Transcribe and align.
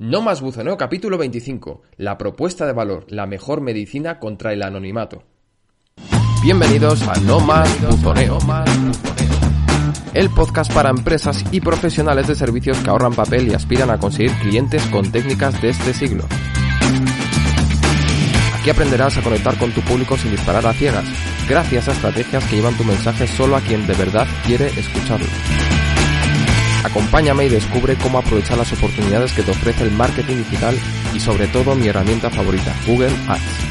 No 0.00 0.22
más 0.22 0.40
buzoneo 0.40 0.76
capítulo 0.76 1.18
25. 1.18 1.82
La 1.96 2.16
propuesta 2.16 2.66
de 2.66 2.72
valor, 2.72 3.06
la 3.08 3.26
mejor 3.26 3.60
medicina 3.60 4.20
contra 4.20 4.52
el 4.52 4.62
anonimato. 4.62 5.24
Bienvenidos 6.40 7.02
a 7.02 7.14
No 7.22 7.40
más 7.40 7.68
buzoneo. 7.84 8.38
El 10.14 10.30
podcast 10.30 10.72
para 10.72 10.90
empresas 10.90 11.44
y 11.50 11.60
profesionales 11.60 12.28
de 12.28 12.36
servicios 12.36 12.78
que 12.78 12.90
ahorran 12.90 13.12
papel 13.12 13.48
y 13.48 13.54
aspiran 13.54 13.90
a 13.90 13.98
conseguir 13.98 14.30
clientes 14.34 14.86
con 14.86 15.10
técnicas 15.10 15.60
de 15.60 15.70
este 15.70 15.92
siglo. 15.92 16.22
Aquí 18.60 18.70
aprenderás 18.70 19.18
a 19.18 19.22
conectar 19.22 19.58
con 19.58 19.72
tu 19.72 19.80
público 19.80 20.16
sin 20.16 20.30
disparar 20.30 20.64
a 20.64 20.74
ciegas, 20.74 21.06
gracias 21.48 21.88
a 21.88 21.92
estrategias 21.92 22.44
que 22.44 22.54
llevan 22.54 22.76
tu 22.76 22.84
mensaje 22.84 23.26
solo 23.26 23.56
a 23.56 23.60
quien 23.60 23.84
de 23.88 23.94
verdad 23.94 24.28
quiere 24.46 24.68
escucharlo. 24.68 25.26
Acompáñame 26.84 27.46
y 27.46 27.48
descubre 27.48 27.96
cómo 27.96 28.18
aprovechar 28.18 28.56
las 28.56 28.72
oportunidades 28.72 29.32
que 29.32 29.42
te 29.42 29.50
ofrece 29.50 29.84
el 29.84 29.90
marketing 29.90 30.36
digital 30.36 30.78
y 31.14 31.20
sobre 31.20 31.48
todo 31.48 31.74
mi 31.74 31.88
herramienta 31.88 32.30
favorita, 32.30 32.74
Google 32.86 33.12
Ads. 33.28 33.68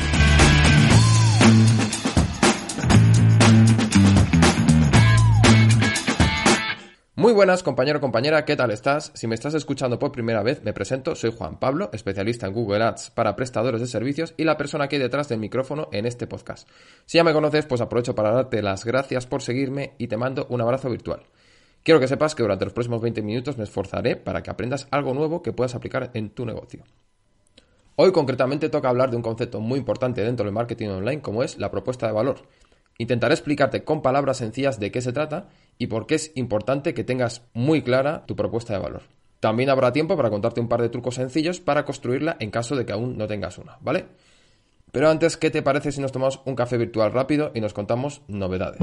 Muy 7.16 7.34
buenas 7.34 7.63
compañero 7.63 7.99
compañera, 7.99 8.46
¿qué 8.46 8.55
tal 8.55 8.72
estás? 8.72 9.12
Si 9.16 9.26
me 9.26 9.35
estás 9.35 9.54
escuchando 9.54 9.98
por 9.98 10.12
primera 10.12 10.44
vez, 10.44 10.63
me 10.63 10.71
presento, 10.71 11.16
soy 11.16 11.34
Juan 11.35 11.60
Pablo, 11.60 11.90
especialista 11.91 12.46
en 12.46 12.54
Google 12.54 12.84
Ads 12.84 13.10
para 13.10 13.35
prestadores 13.35 13.82
de 13.82 13.88
servicios 13.88 14.34
y 14.38 14.44
la 14.44 14.55
persona 14.55 14.88
que 14.88 14.98
hay 14.98 15.02
detrás 15.02 15.27
del 15.27 15.40
micrófono 15.40 15.90
en 15.91 16.05
este 16.05 16.27
podcast. 16.27 16.70
Si 17.05 17.18
ya 17.18 17.24
me 17.24 17.34
conoces, 17.34 17.66
pues 17.66 17.82
aprovecho 17.82 18.16
para 18.16 18.32
darte 18.32 18.62
las 18.62 18.85
gracias 18.85 19.26
por 19.26 19.41
seguirme 19.41 19.94
y 19.98 20.08
te 20.08 20.16
mando 20.16 20.46
un 20.49 20.62
abrazo 20.62 20.90
virtual. 20.90 21.24
Quiero 21.88 22.02
que 22.02 22.09
sepas 22.09 22.36
que 22.36 22.44
durante 22.44 22.66
los 22.66 22.73
próximos 22.73 23.00
20 23.00 23.22
minutos 23.22 23.58
me 23.58 23.64
esforzaré 23.64 24.18
para 24.18 24.44
que 24.44 24.50
aprendas 24.50 24.90
algo 24.91 25.14
nuevo 25.14 25.41
que 25.41 25.54
puedas 25.54 25.73
aplicar 25.73 26.12
en 26.16 26.32
tu 26.32 26.46
negocio. 26.46 26.84
Hoy 27.96 28.12
concretamente 28.12 28.68
toca 28.68 28.90
hablar 28.90 29.10
de 29.10 29.16
un 29.16 29.22
concepto 29.22 29.62
muy 29.62 29.80
importante 29.80 30.21
dentro 30.21 30.43
del 30.43 30.54
marketing 30.54 30.90
online 30.90 31.21
como 31.21 31.43
es 31.43 31.58
la 31.58 31.71
propuesta 31.71 32.05
de 32.05 32.12
valor. 32.12 32.41
Intentaré 32.98 33.35
explicarte 33.35 33.85
con 33.85 34.02
palabras 34.02 34.35
sencillas 34.35 34.82
de 34.82 34.91
qué 34.91 34.99
se 35.02 35.13
trata 35.13 35.48
y 35.77 35.88
por 35.88 36.08
qué 36.08 36.15
es 36.15 36.34
importante 36.35 36.93
que 36.93 37.05
tengas 37.05 37.43
muy 37.54 37.82
clara 37.82 38.26
tu 38.26 38.35
propuesta 38.35 38.74
de 38.74 38.80
valor. 38.80 39.04
También 39.40 39.70
habrá 39.70 39.93
tiempo 39.93 40.18
para 40.18 40.30
contarte 40.30 40.60
un 40.60 40.68
par 40.68 40.82
de 40.82 40.90
trucos 40.90 41.15
sencillos 41.15 41.62
para 41.62 41.85
construirla 41.85 42.35
en 42.41 42.52
caso 42.52 42.76
de 42.76 42.85
que 42.85 42.91
aún 42.91 43.18
no 43.18 43.27
tengas 43.27 43.60
una, 43.60 43.77
¿vale? 43.80 44.08
Pero 44.91 45.10
antes, 45.10 45.38
¿qué 45.38 45.52
te 45.52 45.62
parece 45.62 45.93
si 45.93 46.02
nos 46.02 46.12
tomamos 46.12 46.41
un 46.43 46.55
café 46.55 46.77
virtual 46.77 47.13
rápido 47.13 47.52
y 47.55 47.62
nos 47.62 47.74
contamos 47.74 48.24
novedades? 48.27 48.82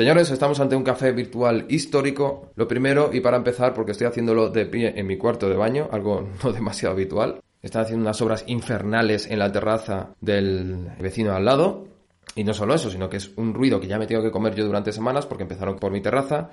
Señores, 0.00 0.30
estamos 0.30 0.58
ante 0.60 0.76
un 0.76 0.82
café 0.82 1.12
virtual 1.12 1.66
histórico. 1.68 2.52
Lo 2.56 2.66
primero, 2.66 3.10
y 3.12 3.20
para 3.20 3.36
empezar, 3.36 3.74
porque 3.74 3.92
estoy 3.92 4.06
haciéndolo 4.06 4.48
de 4.48 4.64
pie 4.64 4.94
en 4.96 5.06
mi 5.06 5.18
cuarto 5.18 5.46
de 5.46 5.56
baño, 5.56 5.90
algo 5.92 6.26
no 6.42 6.52
demasiado 6.52 6.94
habitual. 6.94 7.42
Están 7.60 7.82
haciendo 7.82 8.04
unas 8.04 8.22
obras 8.22 8.44
infernales 8.46 9.30
en 9.30 9.38
la 9.38 9.52
terraza 9.52 10.14
del 10.22 10.88
vecino 10.98 11.34
al 11.34 11.44
lado. 11.44 11.86
Y 12.34 12.44
no 12.44 12.54
solo 12.54 12.72
eso, 12.72 12.88
sino 12.88 13.10
que 13.10 13.18
es 13.18 13.30
un 13.36 13.52
ruido 13.52 13.78
que 13.78 13.88
ya 13.88 13.98
me 13.98 14.06
tengo 14.06 14.22
que 14.22 14.30
comer 14.30 14.54
yo 14.54 14.64
durante 14.64 14.90
semanas 14.90 15.26
porque 15.26 15.42
empezaron 15.42 15.76
por 15.76 15.92
mi 15.92 16.00
terraza, 16.00 16.48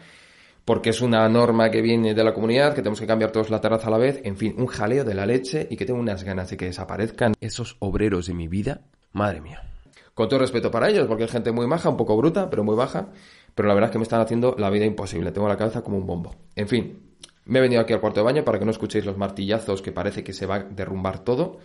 porque 0.65 0.89
es 0.89 0.99
una 0.99 1.29
norma 1.29 1.71
que 1.71 1.81
viene 1.81 2.13
de 2.13 2.23
la 2.25 2.33
comunidad, 2.33 2.71
que 2.75 2.81
tenemos 2.81 2.99
que 2.99 3.07
cambiar 3.07 3.31
todos 3.31 3.49
la 3.49 3.61
terraza 3.61 3.87
a 3.87 3.91
la 3.91 3.97
vez, 3.97 4.19
en 4.25 4.35
fin, 4.35 4.55
un 4.57 4.67
jaleo 4.67 5.05
de 5.05 5.13
la 5.13 5.25
leche 5.25 5.69
y 5.71 5.77
que 5.77 5.85
tengo 5.85 6.01
unas 6.01 6.25
ganas 6.25 6.49
de 6.49 6.57
que 6.57 6.65
desaparezcan 6.65 7.31
esos 7.39 7.77
obreros 7.79 8.27
de 8.27 8.33
mi 8.33 8.49
vida. 8.49 8.81
Madre 9.13 9.39
mía. 9.39 9.76
Con 10.17 10.27
todo 10.27 10.39
respeto 10.39 10.71
para 10.71 10.89
ellos, 10.89 11.05
porque 11.05 11.25
hay 11.25 11.29
gente 11.29 11.51
muy 11.51 11.67
maja, 11.67 11.89
un 11.89 11.95
poco 11.95 12.17
bruta, 12.17 12.49
pero 12.49 12.63
muy 12.63 12.75
baja. 12.75 13.09
Pero 13.53 13.67
la 13.67 13.75
verdad 13.75 13.89
es 13.89 13.91
que 13.91 13.99
me 13.99 14.03
están 14.03 14.19
haciendo 14.19 14.55
la 14.57 14.71
vida 14.71 14.83
imposible. 14.83 15.31
Tengo 15.31 15.47
la 15.47 15.57
cabeza 15.57 15.83
como 15.83 15.95
un 15.95 16.07
bombo. 16.07 16.33
En 16.55 16.67
fin, 16.67 17.13
me 17.45 17.59
he 17.59 17.61
venido 17.61 17.83
aquí 17.83 17.93
al 17.93 17.99
cuarto 17.99 18.21
de 18.21 18.23
baño 18.23 18.43
para 18.43 18.57
que 18.57 18.65
no 18.65 18.71
escuchéis 18.71 19.05
los 19.05 19.15
martillazos 19.15 19.83
que 19.83 19.91
parece 19.91 20.23
que 20.23 20.33
se 20.33 20.47
va 20.47 20.55
a 20.55 20.63
derrumbar 20.63 21.23
todo. 21.23 21.59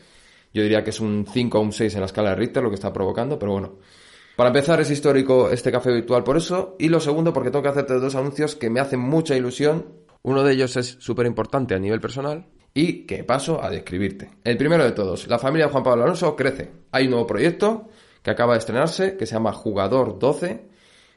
Yo 0.53 0.63
diría 0.63 0.85
que 0.85 0.91
es 0.91 1.01
un 1.01 1.25
5 1.27 1.59
o 1.59 1.63
un 1.63 1.73
6 1.73 1.95
en 1.95 2.01
la 2.01 2.05
escala 2.05 2.29
de 2.29 2.37
Richter 2.37 2.63
lo 2.63 2.69
que 2.69 2.75
está 2.75 2.93
provocando, 2.93 3.39
pero 3.39 3.53
bueno. 3.53 3.79
Para 4.37 4.51
empezar, 4.51 4.79
es 4.83 4.91
histórico 4.91 5.49
este 5.49 5.73
café 5.73 5.91
virtual 5.91 6.23
por 6.23 6.37
eso. 6.37 6.77
Y 6.79 6.91
lo 6.91 7.01
segundo, 7.01 7.33
porque 7.33 7.51
tengo 7.51 7.63
que 7.63 7.71
hacerte 7.71 7.95
dos 7.95 8.15
anuncios 8.17 8.55
que 8.55 8.69
me 8.69 8.81
hacen 8.81 9.01
mucha 9.01 9.35
ilusión. 9.35 9.87
Uno 10.21 10.45
de 10.45 10.53
ellos 10.53 10.77
es 10.77 10.99
súper 11.01 11.25
importante 11.25 11.75
a 11.75 11.79
nivel 11.79 12.03
personal 12.03 12.49
y 12.75 13.07
que 13.07 13.25
paso 13.25 13.65
a 13.65 13.71
describirte. 13.71 14.31
El 14.45 14.59
primero 14.59 14.85
de 14.85 14.93
todos, 14.93 15.27
la 15.27 15.39
familia 15.39 15.69
de 15.69 15.73
Juan 15.73 15.85
Pablo 15.85 16.05
Alonso 16.05 16.37
crece. 16.37 16.71
Hay 16.91 17.05
un 17.05 17.13
nuevo 17.13 17.27
proyecto 17.27 17.89
que 18.23 18.31
acaba 18.31 18.55
de 18.55 18.61
estrenarse, 18.61 19.17
que 19.17 19.27
se 19.27 19.35
llama 19.35 19.53
Jugador 19.53 20.19
12. 20.19 20.63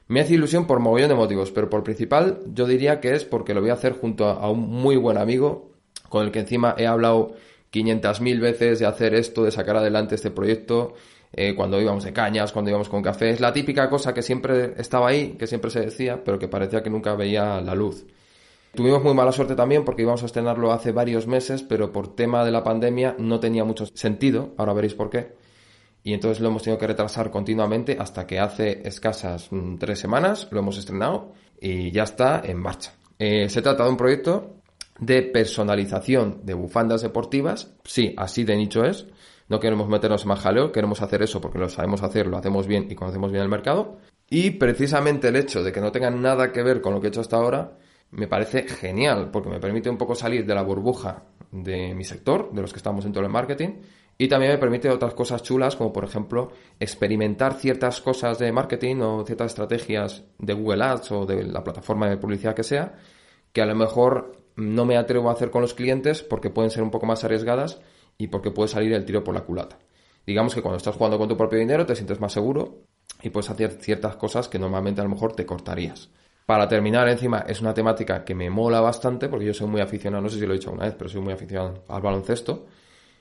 Me 0.07 0.21
hace 0.21 0.33
ilusión 0.33 0.67
por 0.67 0.79
mogollón 0.79 1.09
de 1.09 1.15
motivos, 1.15 1.51
pero 1.51 1.69
por 1.69 1.83
principal 1.83 2.39
yo 2.53 2.65
diría 2.65 2.99
que 2.99 3.15
es 3.15 3.25
porque 3.25 3.53
lo 3.53 3.61
voy 3.61 3.69
a 3.69 3.73
hacer 3.73 3.93
junto 3.93 4.27
a 4.27 4.49
un 4.49 4.61
muy 4.61 4.97
buen 4.97 5.17
amigo, 5.17 5.71
con 6.09 6.25
el 6.25 6.31
que 6.31 6.39
encima 6.39 6.75
he 6.77 6.85
hablado 6.85 7.33
500.000 7.71 8.39
veces 8.39 8.79
de 8.79 8.85
hacer 8.85 9.15
esto, 9.15 9.43
de 9.43 9.51
sacar 9.51 9.77
adelante 9.77 10.15
este 10.15 10.31
proyecto, 10.31 10.93
eh, 11.33 11.55
cuando 11.55 11.81
íbamos 11.81 12.03
de 12.03 12.13
cañas, 12.13 12.51
cuando 12.51 12.69
íbamos 12.69 12.89
con 12.89 13.01
café. 13.01 13.31
Es 13.31 13.39
la 13.39 13.51
típica 13.51 13.89
cosa 13.89 14.13
que 14.13 14.21
siempre 14.21 14.73
estaba 14.77 15.09
ahí, 15.09 15.35
que 15.39 15.47
siempre 15.47 15.71
se 15.71 15.81
decía, 15.81 16.23
pero 16.23 16.39
que 16.39 16.47
parecía 16.47 16.83
que 16.83 16.89
nunca 16.89 17.15
veía 17.15 17.59
la 17.61 17.75
luz. 17.75 18.05
Tuvimos 18.73 19.03
muy 19.03 19.13
mala 19.13 19.31
suerte 19.31 19.55
también 19.55 19.85
porque 19.85 20.03
íbamos 20.03 20.21
a 20.23 20.25
estrenarlo 20.27 20.71
hace 20.71 20.91
varios 20.91 21.27
meses, 21.27 21.63
pero 21.63 21.91
por 21.91 22.15
tema 22.15 22.45
de 22.45 22.51
la 22.51 22.63
pandemia 22.63 23.15
no 23.17 23.39
tenía 23.39 23.63
mucho 23.63 23.85
sentido, 23.87 24.53
ahora 24.57 24.73
veréis 24.73 24.93
por 24.93 25.09
qué 25.09 25.44
y 26.05 26.13
entonces 26.13 26.39
lo 26.39 26.49
hemos 26.49 26.61
tenido 26.61 26.77
que 26.77 26.85
retrasar 26.85 27.31
continuamente 27.31 27.97
hasta 27.99 28.27
que 28.27 28.39
hace 28.39 28.87
escasas 28.87 29.47
mm, 29.49 29.77
tres 29.77 29.97
semanas 29.97 30.47
lo 30.51 30.59
hemos 30.59 30.77
estrenado 30.77 31.33
y 31.59 31.89
ya 31.89 32.03
está 32.03 32.43
en 32.45 32.59
marcha. 32.59 32.93
Eh, 33.17 33.49
se 33.49 33.63
trata 33.63 33.85
de 33.85 33.89
un 33.89 33.97
proyecto 33.97 34.57
de 34.99 35.23
personalización 35.23 36.41
de 36.43 36.53
bufandas 36.53 37.01
deportivas. 37.01 37.73
Sí, 37.83 38.13
así 38.17 38.43
de 38.43 38.55
nicho 38.55 38.85
es. 38.85 39.07
No 39.49 39.59
queremos 39.59 39.89
meternos 39.89 40.21
en 40.21 40.27
más 40.27 40.41
jaleo, 40.41 40.71
queremos 40.71 41.01
hacer 41.01 41.23
eso 41.23 41.41
porque 41.41 41.57
lo 41.57 41.69
sabemos 41.69 42.03
hacer, 42.03 42.27
lo 42.27 42.37
hacemos 42.37 42.67
bien 42.67 42.85
y 42.87 42.93
conocemos 42.93 43.31
bien 43.31 43.41
el 43.41 43.49
mercado. 43.49 43.97
Y 44.29 44.51
precisamente 44.51 45.29
el 45.29 45.35
hecho 45.37 45.63
de 45.63 45.71
que 45.71 45.81
no 45.81 45.91
tengan 45.91 46.21
nada 46.21 46.51
que 46.51 46.61
ver 46.61 46.81
con 46.81 46.93
lo 46.93 47.01
que 47.01 47.07
he 47.07 47.09
hecho 47.09 47.21
hasta 47.21 47.37
ahora 47.37 47.79
me 48.11 48.27
parece 48.27 48.67
genial 48.67 49.31
porque 49.31 49.49
me 49.49 49.59
permite 49.59 49.89
un 49.89 49.97
poco 49.97 50.13
salir 50.13 50.45
de 50.45 50.53
la 50.53 50.61
burbuja 50.61 51.23
de 51.51 51.95
mi 51.95 52.03
sector, 52.03 52.51
de 52.53 52.61
los 52.61 52.71
que 52.71 52.77
estamos 52.77 53.05
en 53.05 53.11
todo 53.11 53.23
el 53.23 53.31
marketing, 53.31 53.81
y 54.17 54.27
también 54.27 54.53
me 54.53 54.57
permite 54.57 54.89
otras 54.89 55.13
cosas 55.13 55.43
chulas, 55.43 55.75
como 55.75 55.91
por 55.91 56.05
ejemplo 56.05 56.51
experimentar 56.79 57.55
ciertas 57.55 57.99
cosas 57.99 58.39
de 58.39 58.51
marketing 58.51 58.97
o 59.01 59.25
ciertas 59.25 59.47
estrategias 59.47 60.23
de 60.39 60.53
Google 60.53 60.83
Ads 60.83 61.11
o 61.11 61.25
de 61.25 61.43
la 61.43 61.63
plataforma 61.63 62.09
de 62.09 62.17
publicidad 62.17 62.55
que 62.55 62.63
sea, 62.63 62.95
que 63.51 63.61
a 63.61 63.65
lo 63.65 63.75
mejor 63.75 64.37
no 64.55 64.85
me 64.85 64.97
atrevo 64.97 65.29
a 65.29 65.33
hacer 65.33 65.51
con 65.51 65.61
los 65.61 65.73
clientes 65.73 66.23
porque 66.23 66.49
pueden 66.49 66.71
ser 66.71 66.83
un 66.83 66.91
poco 66.91 67.05
más 67.05 67.25
arriesgadas 67.25 67.81
y 68.17 68.27
porque 68.27 68.51
puede 68.51 68.69
salir 68.69 68.93
el 68.93 69.03
tiro 69.03 69.23
por 69.23 69.35
la 69.35 69.41
culata. 69.41 69.79
Digamos 70.25 70.55
que 70.55 70.61
cuando 70.61 70.77
estás 70.77 70.95
jugando 70.95 71.17
con 71.17 71.27
tu 71.27 71.35
propio 71.35 71.59
dinero 71.59 71.85
te 71.85 71.95
sientes 71.95 72.21
más 72.21 72.31
seguro 72.31 72.83
y 73.21 73.29
puedes 73.29 73.49
hacer 73.49 73.71
ciertas 73.81 74.15
cosas 74.15 74.47
que 74.47 74.57
normalmente 74.57 75.01
a 75.01 75.03
lo 75.03 75.09
mejor 75.09 75.33
te 75.33 75.45
cortarías. 75.45 76.09
Para 76.45 76.69
terminar, 76.69 77.09
encima, 77.09 77.39
es 77.39 77.59
una 77.59 77.73
temática 77.73 78.23
que 78.23 78.35
me 78.35 78.49
mola 78.49 78.79
bastante 78.79 79.27
porque 79.27 79.45
yo 79.45 79.53
soy 79.53 79.67
muy 79.67 79.81
aficionado, 79.81 80.23
no 80.23 80.29
sé 80.29 80.39
si 80.39 80.45
lo 80.45 80.53
he 80.53 80.57
dicho 80.57 80.71
una 80.71 80.85
vez, 80.85 80.95
pero 80.97 81.09
soy 81.09 81.21
muy 81.21 81.33
aficionado 81.33 81.83
al 81.89 82.01
baloncesto 82.01 82.65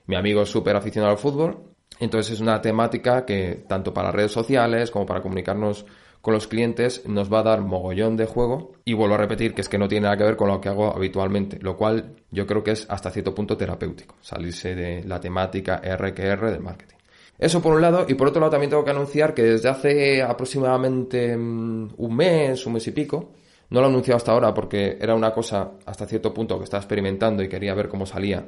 mi 0.07 0.17
amigo 0.17 0.43
es 0.43 0.49
súper 0.49 0.77
aficionado 0.77 1.13
al 1.13 1.19
fútbol, 1.19 1.75
entonces 2.01 2.35
es 2.35 2.41
una 2.41 2.61
temática 2.61 3.25
que 3.25 3.65
tanto 3.69 3.93
para 3.95 4.11
redes 4.11 4.33
sociales 4.33 4.91
como 4.91 5.07
para 5.07 5.23
comunicarnos 5.23 5.87
con 6.21 6.33
los 6.33 6.49
clientes 6.49 7.07
nos 7.07 7.31
va 7.31 7.41
a 7.41 7.43
dar 7.43 7.61
mogollón 7.61 8.17
de 8.17 8.25
juego 8.25 8.73
y 8.87 8.95
vuelvo 8.95 9.15
a 9.15 9.19
repetir 9.19 9.55
que 9.55 9.61
es 9.61 9.69
que 9.69 9.77
no 9.77 9.89
tiene 9.89 10.05
nada 10.05 10.17
que 10.17 10.25
ver 10.25 10.37
con 10.37 10.49
lo 10.49 10.59
que 10.59 10.71
hago 10.71 10.95
habitualmente, 10.95 11.59
lo 11.61 11.77
cual 11.77 12.17
yo 12.31 12.47
creo 12.47 12.65
que 12.65 12.71
es 12.71 12.87
hasta 12.89 13.11
cierto 13.11 13.35
punto 13.35 13.59
terapéutico, 13.59 14.17
salirse 14.23 14.75
de 14.75 15.05
la 15.05 15.21
temática 15.21 15.83
RQR 15.85 16.51
del 16.51 16.61
marketing. 16.61 16.97
Eso 17.39 17.61
por 17.61 17.75
un 17.75 17.83
lado, 17.83 18.07
y 18.09 18.15
por 18.15 18.29
otro 18.29 18.41
lado 18.41 18.53
también 18.53 18.71
tengo 18.71 18.85
que 18.85 18.93
anunciar 18.93 19.35
que 19.35 19.43
desde 19.43 19.69
hace 19.69 20.23
aproximadamente 20.23 21.37
mm, 21.37 21.95
un 21.97 22.17
mes, 22.17 22.65
un 22.65 22.73
mes 22.73 22.87
y 22.87 22.93
pico, 22.93 23.33
no 23.69 23.81
lo 23.81 23.87
he 23.87 23.91
anunciado 23.91 24.17
hasta 24.17 24.33
ahora 24.33 24.55
porque 24.55 24.97
era 24.99 25.15
una 25.15 25.31
cosa 25.31 25.73
hasta 25.85 26.07
cierto 26.07 26.33
punto 26.33 26.57
que 26.57 26.65
estaba 26.65 26.81
experimentando 26.81 27.43
y 27.43 27.49
quería 27.49 27.75
ver 27.75 27.89
cómo 27.89 28.07
salía 28.07 28.47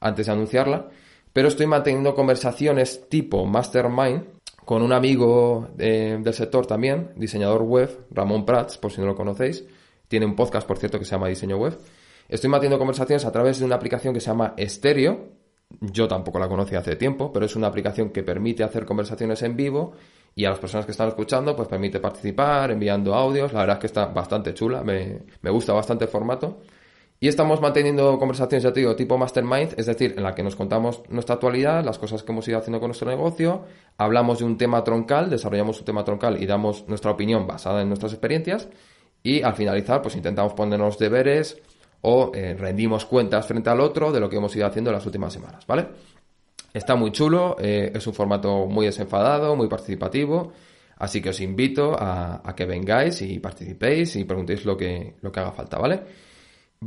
antes 0.00 0.26
de 0.26 0.32
anunciarla, 0.32 0.88
pero 1.32 1.48
estoy 1.48 1.66
manteniendo 1.66 2.14
conversaciones 2.14 3.08
tipo 3.08 3.44
Mastermind 3.44 4.24
con 4.64 4.82
un 4.82 4.92
amigo 4.92 5.68
eh, 5.78 6.18
del 6.20 6.34
sector 6.34 6.66
también, 6.66 7.10
diseñador 7.16 7.62
web, 7.62 8.06
Ramón 8.10 8.46
Prats, 8.46 8.78
por 8.78 8.92
si 8.92 9.00
no 9.00 9.06
lo 9.06 9.14
conocéis. 9.14 9.64
Tiene 10.08 10.26
un 10.26 10.34
podcast, 10.34 10.66
por 10.66 10.78
cierto, 10.78 10.98
que 10.98 11.04
se 11.04 11.12
llama 11.12 11.28
Diseño 11.28 11.56
Web. 11.56 11.78
Estoy 12.28 12.48
manteniendo 12.48 12.78
conversaciones 12.78 13.24
a 13.24 13.32
través 13.32 13.58
de 13.58 13.64
una 13.64 13.76
aplicación 13.76 14.14
que 14.14 14.20
se 14.20 14.28
llama 14.28 14.54
Stereo. 14.58 15.28
Yo 15.80 16.08
tampoco 16.08 16.38
la 16.38 16.48
conocí 16.48 16.74
hace 16.76 16.96
tiempo, 16.96 17.32
pero 17.32 17.46
es 17.46 17.56
una 17.56 17.66
aplicación 17.66 18.10
que 18.10 18.22
permite 18.22 18.64
hacer 18.64 18.84
conversaciones 18.84 19.42
en 19.42 19.56
vivo 19.56 19.92
y 20.34 20.44
a 20.44 20.50
las 20.50 20.58
personas 20.58 20.86
que 20.86 20.92
están 20.92 21.08
escuchando, 21.08 21.54
pues 21.54 21.68
permite 21.68 22.00
participar 22.00 22.70
enviando 22.70 23.14
audios. 23.14 23.52
La 23.52 23.60
verdad 23.60 23.76
es 23.76 23.80
que 23.80 23.86
está 23.86 24.06
bastante 24.06 24.54
chula, 24.54 24.82
me, 24.82 25.22
me 25.42 25.50
gusta 25.50 25.72
bastante 25.72 26.04
el 26.04 26.10
formato. 26.10 26.60
Y 27.20 27.28
estamos 27.28 27.60
manteniendo 27.60 28.18
conversaciones, 28.18 28.64
ya 28.64 28.72
te 28.72 28.80
digo, 28.80 28.96
tipo 28.96 29.16
mastermind, 29.16 29.74
es 29.78 29.86
decir, 29.86 30.14
en 30.16 30.24
la 30.24 30.34
que 30.34 30.42
nos 30.42 30.56
contamos 30.56 31.02
nuestra 31.08 31.36
actualidad, 31.36 31.84
las 31.84 31.98
cosas 31.98 32.22
que 32.22 32.32
hemos 32.32 32.46
ido 32.48 32.58
haciendo 32.58 32.80
con 32.80 32.88
nuestro 32.88 33.08
negocio, 33.08 33.62
hablamos 33.96 34.40
de 34.40 34.44
un 34.44 34.58
tema 34.58 34.84
troncal, 34.84 35.30
desarrollamos 35.30 35.78
un 35.78 35.84
tema 35.84 36.04
troncal 36.04 36.42
y 36.42 36.46
damos 36.46 36.86
nuestra 36.88 37.12
opinión 37.12 37.46
basada 37.46 37.80
en 37.82 37.88
nuestras 37.88 38.12
experiencias. 38.12 38.68
Y 39.22 39.42
al 39.42 39.54
finalizar, 39.54 40.02
pues 40.02 40.16
intentamos 40.16 40.52
ponernos 40.52 40.98
deberes 40.98 41.62
o 42.02 42.30
eh, 42.34 42.54
rendimos 42.58 43.06
cuentas 43.06 43.46
frente 43.46 43.70
al 43.70 43.80
otro 43.80 44.12
de 44.12 44.20
lo 44.20 44.28
que 44.28 44.36
hemos 44.36 44.54
ido 44.54 44.66
haciendo 44.66 44.90
en 44.90 44.96
las 44.96 45.06
últimas 45.06 45.32
semanas, 45.32 45.66
¿vale? 45.66 45.86
Está 46.74 46.96
muy 46.96 47.10
chulo, 47.12 47.56
eh, 47.58 47.90
es 47.94 48.06
un 48.06 48.12
formato 48.12 48.66
muy 48.66 48.84
desenfadado, 48.84 49.56
muy 49.56 49.68
participativo, 49.68 50.52
así 50.98 51.22
que 51.22 51.30
os 51.30 51.40
invito 51.40 51.96
a, 51.98 52.52
que 52.54 52.66
vengáis 52.66 53.22
y 53.22 53.38
participéis 53.38 54.16
y 54.16 54.24
preguntéis 54.24 54.66
lo 54.66 54.76
que, 54.76 55.14
lo 55.22 55.32
que 55.32 55.40
haga 55.40 55.52
falta, 55.52 55.78
¿vale? 55.78 56.02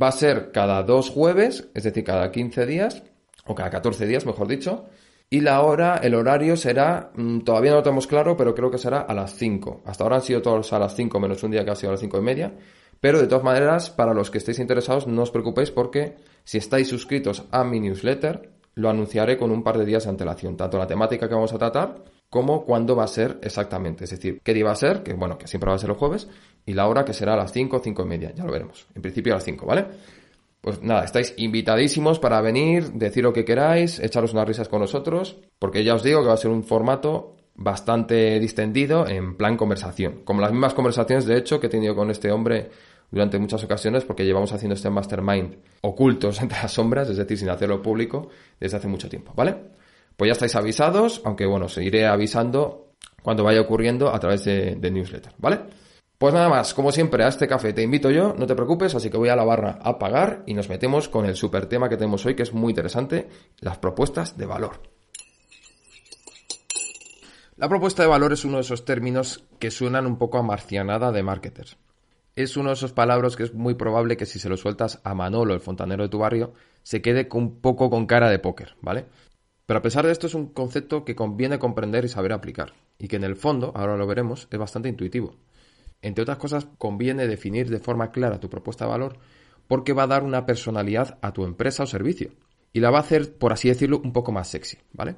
Va 0.00 0.08
a 0.08 0.12
ser 0.12 0.52
cada 0.52 0.82
dos 0.82 1.10
jueves, 1.10 1.68
es 1.74 1.82
decir, 1.82 2.04
cada 2.04 2.30
15 2.30 2.66
días, 2.66 3.02
o 3.46 3.54
cada 3.54 3.70
14 3.70 4.06
días, 4.06 4.26
mejor 4.26 4.46
dicho, 4.46 4.86
y 5.30 5.40
la 5.40 5.60
hora, 5.62 6.00
el 6.02 6.14
horario 6.14 6.56
será, 6.56 7.10
mm, 7.14 7.40
todavía 7.40 7.72
no 7.72 7.78
lo 7.78 7.82
tenemos 7.82 8.06
claro, 8.06 8.36
pero 8.36 8.54
creo 8.54 8.70
que 8.70 8.78
será 8.78 9.00
a 9.00 9.14
las 9.14 9.34
5. 9.34 9.82
Hasta 9.84 10.04
ahora 10.04 10.16
han 10.16 10.22
sido 10.22 10.40
todos 10.40 10.72
a 10.72 10.78
las 10.78 10.94
5, 10.94 11.20
menos 11.20 11.42
un 11.42 11.50
día 11.50 11.64
que 11.64 11.70
ha 11.70 11.74
sido 11.74 11.90
a 11.90 11.92
las 11.92 12.00
5 12.00 12.18
y 12.18 12.22
media. 12.22 12.54
Pero 13.00 13.20
de 13.20 13.26
todas 13.26 13.44
maneras, 13.44 13.90
para 13.90 14.14
los 14.14 14.30
que 14.30 14.38
estéis 14.38 14.58
interesados, 14.58 15.06
no 15.06 15.22
os 15.22 15.30
preocupéis 15.30 15.70
porque 15.70 16.16
si 16.44 16.58
estáis 16.58 16.88
suscritos 16.88 17.44
a 17.50 17.62
mi 17.62 17.78
newsletter, 17.78 18.50
lo 18.74 18.88
anunciaré 18.88 19.36
con 19.36 19.50
un 19.50 19.62
par 19.62 19.76
de 19.76 19.84
días 19.84 20.04
de 20.04 20.10
antelación, 20.10 20.56
tanto 20.56 20.78
la 20.78 20.86
temática 20.86 21.28
que 21.28 21.34
vamos 21.34 21.52
a 21.52 21.58
tratar 21.58 22.04
como 22.30 22.64
cuándo 22.64 22.94
va 22.94 23.04
a 23.04 23.08
ser 23.08 23.38
exactamente. 23.42 24.04
Es 24.04 24.10
decir, 24.10 24.40
qué 24.42 24.54
día 24.54 24.64
va 24.64 24.72
a 24.72 24.76
ser, 24.76 25.02
que 25.02 25.14
bueno, 25.14 25.38
que 25.38 25.46
siempre 25.46 25.70
va 25.70 25.76
a 25.76 25.78
ser 25.78 25.88
los 25.88 25.98
jueves, 25.98 26.28
y 26.66 26.74
la 26.74 26.86
hora 26.86 27.04
que 27.04 27.14
será 27.14 27.34
a 27.34 27.36
las 27.36 27.52
5, 27.52 27.80
5 27.82 28.02
y 28.02 28.06
media, 28.06 28.32
ya 28.34 28.44
lo 28.44 28.52
veremos. 28.52 28.86
En 28.94 29.02
principio 29.02 29.32
a 29.32 29.36
las 29.36 29.44
5, 29.44 29.66
¿vale? 29.66 29.86
Pues 30.60 30.82
nada, 30.82 31.04
estáis 31.04 31.34
invitadísimos 31.36 32.18
para 32.18 32.40
venir, 32.40 32.92
decir 32.92 33.22
lo 33.22 33.32
que 33.32 33.44
queráis, 33.44 34.00
echaros 34.00 34.32
unas 34.32 34.46
risas 34.46 34.68
con 34.68 34.80
nosotros, 34.80 35.38
porque 35.58 35.84
ya 35.84 35.94
os 35.94 36.02
digo 36.02 36.20
que 36.20 36.28
va 36.28 36.34
a 36.34 36.38
ser 36.38 36.50
un 36.50 36.64
formato 36.64 37.36
bastante 37.54 38.38
distendido 38.38 39.06
en 39.06 39.36
plan 39.36 39.56
conversación. 39.56 40.22
Como 40.24 40.40
las 40.40 40.52
mismas 40.52 40.74
conversaciones, 40.74 41.26
de 41.26 41.38
hecho, 41.38 41.60
que 41.60 41.68
he 41.68 41.70
tenido 41.70 41.94
con 41.94 42.10
este 42.10 42.30
hombre 42.30 42.70
durante 43.10 43.38
muchas 43.38 43.64
ocasiones, 43.64 44.04
porque 44.04 44.24
llevamos 44.24 44.52
haciendo 44.52 44.74
este 44.74 44.90
mastermind 44.90 45.56
ocultos 45.80 46.40
entre 46.42 46.58
las 46.60 46.72
sombras, 46.72 47.08
es 47.08 47.16
decir, 47.16 47.38
sin 47.38 47.48
hacerlo 47.50 47.80
público, 47.80 48.28
desde 48.60 48.76
hace 48.76 48.88
mucho 48.88 49.08
tiempo, 49.08 49.32
¿vale? 49.34 49.77
Pues 50.18 50.30
ya 50.30 50.32
estáis 50.32 50.56
avisados, 50.56 51.22
aunque 51.24 51.46
bueno, 51.46 51.68
seguiré 51.68 52.08
avisando 52.08 52.88
cuando 53.22 53.44
vaya 53.44 53.60
ocurriendo 53.60 54.12
a 54.12 54.18
través 54.18 54.44
de, 54.44 54.74
de 54.74 54.90
newsletter, 54.90 55.32
¿vale? 55.38 55.60
Pues 56.18 56.34
nada 56.34 56.48
más, 56.48 56.74
como 56.74 56.90
siempre, 56.90 57.22
a 57.22 57.28
este 57.28 57.46
café 57.46 57.72
te 57.72 57.82
invito 57.84 58.10
yo, 58.10 58.34
no 58.36 58.44
te 58.44 58.56
preocupes, 58.56 58.96
así 58.96 59.10
que 59.10 59.16
voy 59.16 59.28
a 59.28 59.36
la 59.36 59.44
barra 59.44 59.78
a 59.80 59.96
pagar 60.00 60.42
y 60.44 60.54
nos 60.54 60.68
metemos 60.68 61.08
con 61.08 61.24
el 61.24 61.36
super 61.36 61.66
tema 61.66 61.88
que 61.88 61.96
tenemos 61.96 62.26
hoy, 62.26 62.34
que 62.34 62.42
es 62.42 62.52
muy 62.52 62.72
interesante, 62.72 63.28
las 63.60 63.78
propuestas 63.78 64.36
de 64.36 64.46
valor. 64.46 64.82
La 67.54 67.68
propuesta 67.68 68.02
de 68.02 68.08
valor 68.08 68.32
es 68.32 68.44
uno 68.44 68.56
de 68.56 68.62
esos 68.62 68.84
términos 68.84 69.44
que 69.60 69.70
suenan 69.70 70.06
un 70.06 70.18
poco 70.18 70.38
a 70.38 70.42
marcianada 70.42 71.12
de 71.12 71.22
marketers. 71.22 71.76
Es 72.34 72.56
uno 72.56 72.70
de 72.70 72.74
esos 72.74 72.92
palabras 72.92 73.36
que 73.36 73.44
es 73.44 73.54
muy 73.54 73.74
probable 73.74 74.16
que 74.16 74.26
si 74.26 74.40
se 74.40 74.48
lo 74.48 74.56
sueltas 74.56 75.00
a 75.04 75.14
Manolo, 75.14 75.54
el 75.54 75.60
fontanero 75.60 76.02
de 76.02 76.08
tu 76.08 76.18
barrio, 76.18 76.54
se 76.82 77.00
quede 77.02 77.28
un 77.32 77.60
poco 77.60 77.88
con 77.88 78.06
cara 78.06 78.28
de 78.28 78.40
póker, 78.40 78.74
¿vale? 78.80 79.06
Pero 79.68 79.80
a 79.80 79.82
pesar 79.82 80.06
de 80.06 80.12
esto 80.12 80.26
es 80.26 80.32
un 80.32 80.46
concepto 80.46 81.04
que 81.04 81.14
conviene 81.14 81.58
comprender 81.58 82.02
y 82.06 82.08
saber 82.08 82.32
aplicar, 82.32 82.72
y 82.98 83.06
que 83.06 83.16
en 83.16 83.24
el 83.24 83.36
fondo, 83.36 83.70
ahora 83.76 83.98
lo 83.98 84.06
veremos, 84.06 84.48
es 84.50 84.58
bastante 84.58 84.88
intuitivo. 84.88 85.34
Entre 86.00 86.22
otras 86.22 86.38
cosas, 86.38 86.66
conviene 86.78 87.26
definir 87.26 87.68
de 87.68 87.78
forma 87.78 88.10
clara 88.10 88.40
tu 88.40 88.48
propuesta 88.48 88.86
de 88.86 88.92
valor 88.92 89.18
porque 89.66 89.92
va 89.92 90.04
a 90.04 90.06
dar 90.06 90.22
una 90.22 90.46
personalidad 90.46 91.18
a 91.20 91.34
tu 91.34 91.44
empresa 91.44 91.82
o 91.82 91.86
servicio, 91.86 92.30
y 92.72 92.80
la 92.80 92.90
va 92.90 92.96
a 92.96 93.02
hacer, 93.02 93.36
por 93.36 93.52
así 93.52 93.68
decirlo, 93.68 94.00
un 94.02 94.14
poco 94.14 94.32
más 94.32 94.48
sexy, 94.48 94.78
¿vale? 94.94 95.16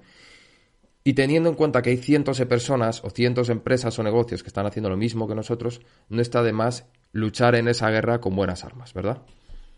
Y 1.04 1.12
teniendo 1.12 1.48
en 1.48 1.54
cuenta 1.54 1.80
que 1.80 1.90
hay 1.90 1.98
cientos 1.98 2.38
de 2.38 2.46
personas 2.46 3.04
o 3.04 3.10
cientos 3.10 3.46
de 3.46 3.52
empresas 3.52 4.00
o 4.00 4.02
negocios 4.02 4.42
que 4.42 4.48
están 4.48 4.66
haciendo 4.66 4.90
lo 4.90 4.96
mismo 4.96 5.28
que 5.28 5.36
nosotros, 5.36 5.80
no 6.08 6.20
está 6.20 6.42
de 6.42 6.52
más 6.52 6.88
luchar 7.12 7.54
en 7.54 7.68
esa 7.68 7.88
guerra 7.90 8.20
con 8.20 8.34
buenas 8.34 8.64
armas, 8.64 8.94
¿verdad? 8.94 9.22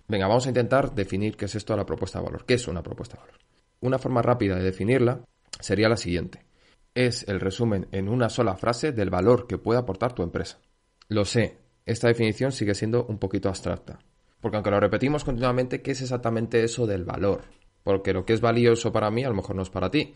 Venga, 0.09 0.29
vamos 0.29 0.47
a 0.47 0.49
intentar 0.49 0.95
definir 0.95 1.37
qué 1.37 1.45
es 1.45 1.57
esto 1.57 1.75
de 1.75 1.77
la 1.77 1.85
propuesta 1.85 2.21
de 2.21 2.25
valor. 2.25 2.47
¿Qué 2.47 2.55
es 2.55 2.67
una 2.67 2.83
propuesta 2.83 3.19
de 3.19 3.21
valor? 3.21 3.52
Una 3.83 3.99
forma 3.99 4.23
rápida 4.23 4.57
de 4.57 4.63
definirla 4.63 5.25
sería 5.59 5.89
la 5.89 5.97
siguiente. 5.97 6.47
Es 6.95 7.27
el 7.29 7.41
resumen 7.41 7.89
en 7.91 8.09
una 8.09 8.29
sola 8.29 8.57
frase 8.57 8.93
del 8.93 9.11
valor 9.11 9.49
que 9.49 9.59
puede 9.59 9.81
aportar 9.81 10.15
tu 10.15 10.23
empresa. 10.23 10.61
Lo 11.09 11.25
sé, 11.25 11.59
esta 11.85 12.07
definición 12.07 12.53
sigue 12.53 12.75
siendo 12.75 13.05
un 13.07 13.19
poquito 13.19 13.49
abstracta. 13.49 13.99
Porque 14.41 14.57
aunque 14.57 14.71
lo 14.71 14.79
repetimos 14.79 15.25
continuamente, 15.25 15.83
¿qué 15.83 15.91
es 15.91 16.01
exactamente 16.01 16.63
eso 16.63 16.87
del 16.87 17.05
valor? 17.05 17.43
Porque 17.83 18.13
lo 18.13 18.25
que 18.25 18.35
es 18.35 18.41
valioso 18.41 18.93
para 18.93 19.11
mí 19.11 19.25
a 19.25 19.29
lo 19.29 19.35
mejor 19.35 19.57
no 19.57 19.63
es 19.63 19.71
para 19.71 19.91
ti. 19.91 20.15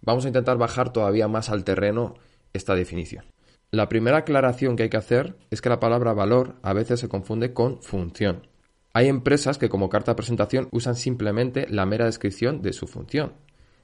Vamos 0.00 0.24
a 0.24 0.28
intentar 0.28 0.56
bajar 0.56 0.92
todavía 0.92 1.26
más 1.26 1.50
al 1.50 1.64
terreno 1.64 2.14
esta 2.52 2.76
definición. 2.76 3.24
La 3.72 3.88
primera 3.88 4.18
aclaración 4.18 4.76
que 4.76 4.84
hay 4.84 4.90
que 4.90 4.96
hacer 4.96 5.36
es 5.50 5.60
que 5.60 5.68
la 5.68 5.80
palabra 5.80 6.12
valor 6.12 6.54
a 6.62 6.72
veces 6.72 7.00
se 7.00 7.08
confunde 7.08 7.52
con 7.52 7.82
función. 7.82 8.47
Hay 8.98 9.06
empresas 9.06 9.58
que 9.58 9.68
como 9.68 9.88
carta 9.88 10.10
de 10.10 10.16
presentación 10.16 10.66
usan 10.72 10.96
simplemente 10.96 11.68
la 11.68 11.86
mera 11.86 12.06
descripción 12.06 12.62
de 12.62 12.72
su 12.72 12.88
función, 12.88 13.34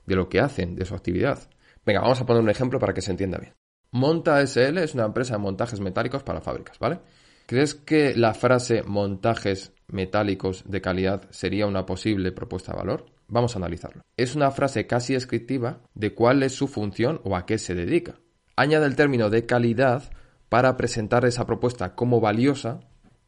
de 0.06 0.16
lo 0.16 0.28
que 0.28 0.40
hacen, 0.40 0.74
de 0.74 0.84
su 0.84 0.96
actividad. 0.96 1.38
Venga, 1.86 2.00
vamos 2.00 2.20
a 2.20 2.26
poner 2.26 2.42
un 2.42 2.50
ejemplo 2.50 2.80
para 2.80 2.94
que 2.94 3.00
se 3.00 3.12
entienda 3.12 3.38
bien. 3.38 3.54
Monta 3.92 4.44
SL 4.44 4.78
es 4.78 4.92
una 4.94 5.04
empresa 5.04 5.34
de 5.34 5.38
montajes 5.38 5.78
metálicos 5.78 6.24
para 6.24 6.40
fábricas, 6.40 6.80
¿vale? 6.80 6.98
¿Crees 7.46 7.76
que 7.76 8.16
la 8.16 8.34
frase 8.34 8.82
montajes 8.82 9.72
metálicos 9.86 10.64
de 10.66 10.80
calidad 10.80 11.30
sería 11.30 11.68
una 11.68 11.86
posible 11.86 12.32
propuesta 12.32 12.72
de 12.72 12.78
valor? 12.78 13.06
Vamos 13.28 13.54
a 13.54 13.60
analizarlo. 13.60 14.02
Es 14.16 14.34
una 14.34 14.50
frase 14.50 14.88
casi 14.88 15.12
descriptiva 15.12 15.78
de 15.94 16.12
cuál 16.12 16.42
es 16.42 16.56
su 16.56 16.66
función 16.66 17.20
o 17.22 17.36
a 17.36 17.46
qué 17.46 17.58
se 17.58 17.76
dedica. 17.76 18.16
Añade 18.56 18.86
el 18.86 18.96
término 18.96 19.30
de 19.30 19.46
calidad 19.46 20.10
para 20.48 20.76
presentar 20.76 21.24
esa 21.24 21.46
propuesta 21.46 21.94
como 21.94 22.20
valiosa, 22.20 22.80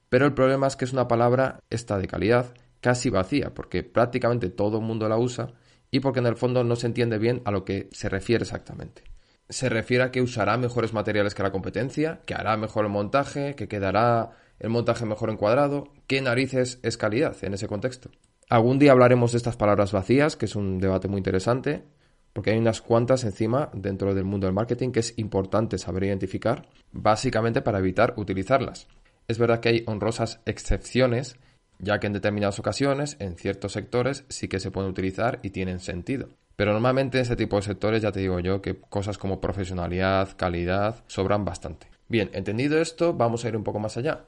pero 0.08 0.26
el 0.26 0.34
problema 0.34 0.66
es 0.66 0.76
que 0.76 0.84
es 0.84 0.92
una 0.92 1.08
palabra, 1.08 1.60
esta 1.70 1.98
de 1.98 2.06
calidad, 2.06 2.54
casi 2.80 3.10
vacía, 3.10 3.52
porque 3.54 3.82
prácticamente 3.82 4.48
todo 4.50 4.78
el 4.78 4.84
mundo 4.84 5.08
la 5.08 5.18
usa 5.18 5.52
y 5.90 6.00
porque 6.00 6.20
en 6.20 6.26
el 6.26 6.36
fondo 6.36 6.64
no 6.64 6.76
se 6.76 6.86
entiende 6.86 7.18
bien 7.18 7.42
a 7.44 7.50
lo 7.50 7.64
que 7.64 7.88
se 7.92 8.08
refiere 8.08 8.42
exactamente. 8.42 9.02
Se 9.48 9.68
refiere 9.68 10.04
a 10.04 10.10
que 10.10 10.22
usará 10.22 10.56
mejores 10.56 10.92
materiales 10.92 11.34
que 11.34 11.42
la 11.42 11.52
competencia, 11.52 12.20
que 12.26 12.34
hará 12.34 12.56
mejor 12.56 12.84
el 12.84 12.90
montaje, 12.90 13.54
que 13.54 13.68
quedará 13.68 14.30
el 14.58 14.70
montaje 14.70 15.04
mejor 15.04 15.30
encuadrado. 15.30 15.92
¿Qué 16.06 16.20
narices 16.20 16.80
es 16.82 16.96
calidad 16.96 17.36
en 17.42 17.54
ese 17.54 17.68
contexto? 17.68 18.10
Algún 18.48 18.78
día 18.78 18.92
hablaremos 18.92 19.32
de 19.32 19.38
estas 19.38 19.56
palabras 19.56 19.92
vacías, 19.92 20.36
que 20.36 20.46
es 20.46 20.56
un 20.56 20.78
debate 20.78 21.08
muy 21.08 21.18
interesante, 21.18 21.84
porque 22.32 22.50
hay 22.50 22.58
unas 22.58 22.82
cuantas 22.82 23.24
encima 23.24 23.70
dentro 23.72 24.14
del 24.14 24.24
mundo 24.24 24.46
del 24.46 24.54
marketing 24.54 24.90
que 24.90 25.00
es 25.00 25.18
importante 25.18 25.78
saber 25.78 26.04
identificar, 26.04 26.68
básicamente 26.92 27.62
para 27.62 27.78
evitar 27.78 28.14
utilizarlas. 28.16 28.88
Es 29.28 29.38
verdad 29.38 29.60
que 29.60 29.68
hay 29.70 29.84
honrosas 29.86 30.40
excepciones, 30.46 31.36
ya 31.78 31.98
que 31.98 32.06
en 32.06 32.12
determinadas 32.12 32.58
ocasiones, 32.58 33.16
en 33.18 33.36
ciertos 33.36 33.72
sectores, 33.72 34.24
sí 34.28 34.48
que 34.48 34.60
se 34.60 34.70
pueden 34.70 34.90
utilizar 34.90 35.40
y 35.42 35.50
tienen 35.50 35.80
sentido. 35.80 36.28
Pero 36.56 36.72
normalmente 36.72 37.18
en 37.18 37.22
este 37.22 37.36
tipo 37.36 37.56
de 37.56 37.62
sectores 37.62 38.02
ya 38.02 38.12
te 38.12 38.20
digo 38.20 38.40
yo 38.40 38.62
que 38.62 38.78
cosas 38.80 39.18
como 39.18 39.40
profesionalidad, 39.40 40.36
calidad, 40.36 41.04
sobran 41.06 41.44
bastante. 41.44 41.88
Bien, 42.08 42.30
entendido 42.32 42.80
esto, 42.80 43.12
vamos 43.12 43.44
a 43.44 43.48
ir 43.48 43.56
un 43.56 43.64
poco 43.64 43.78
más 43.78 43.96
allá. 43.96 44.24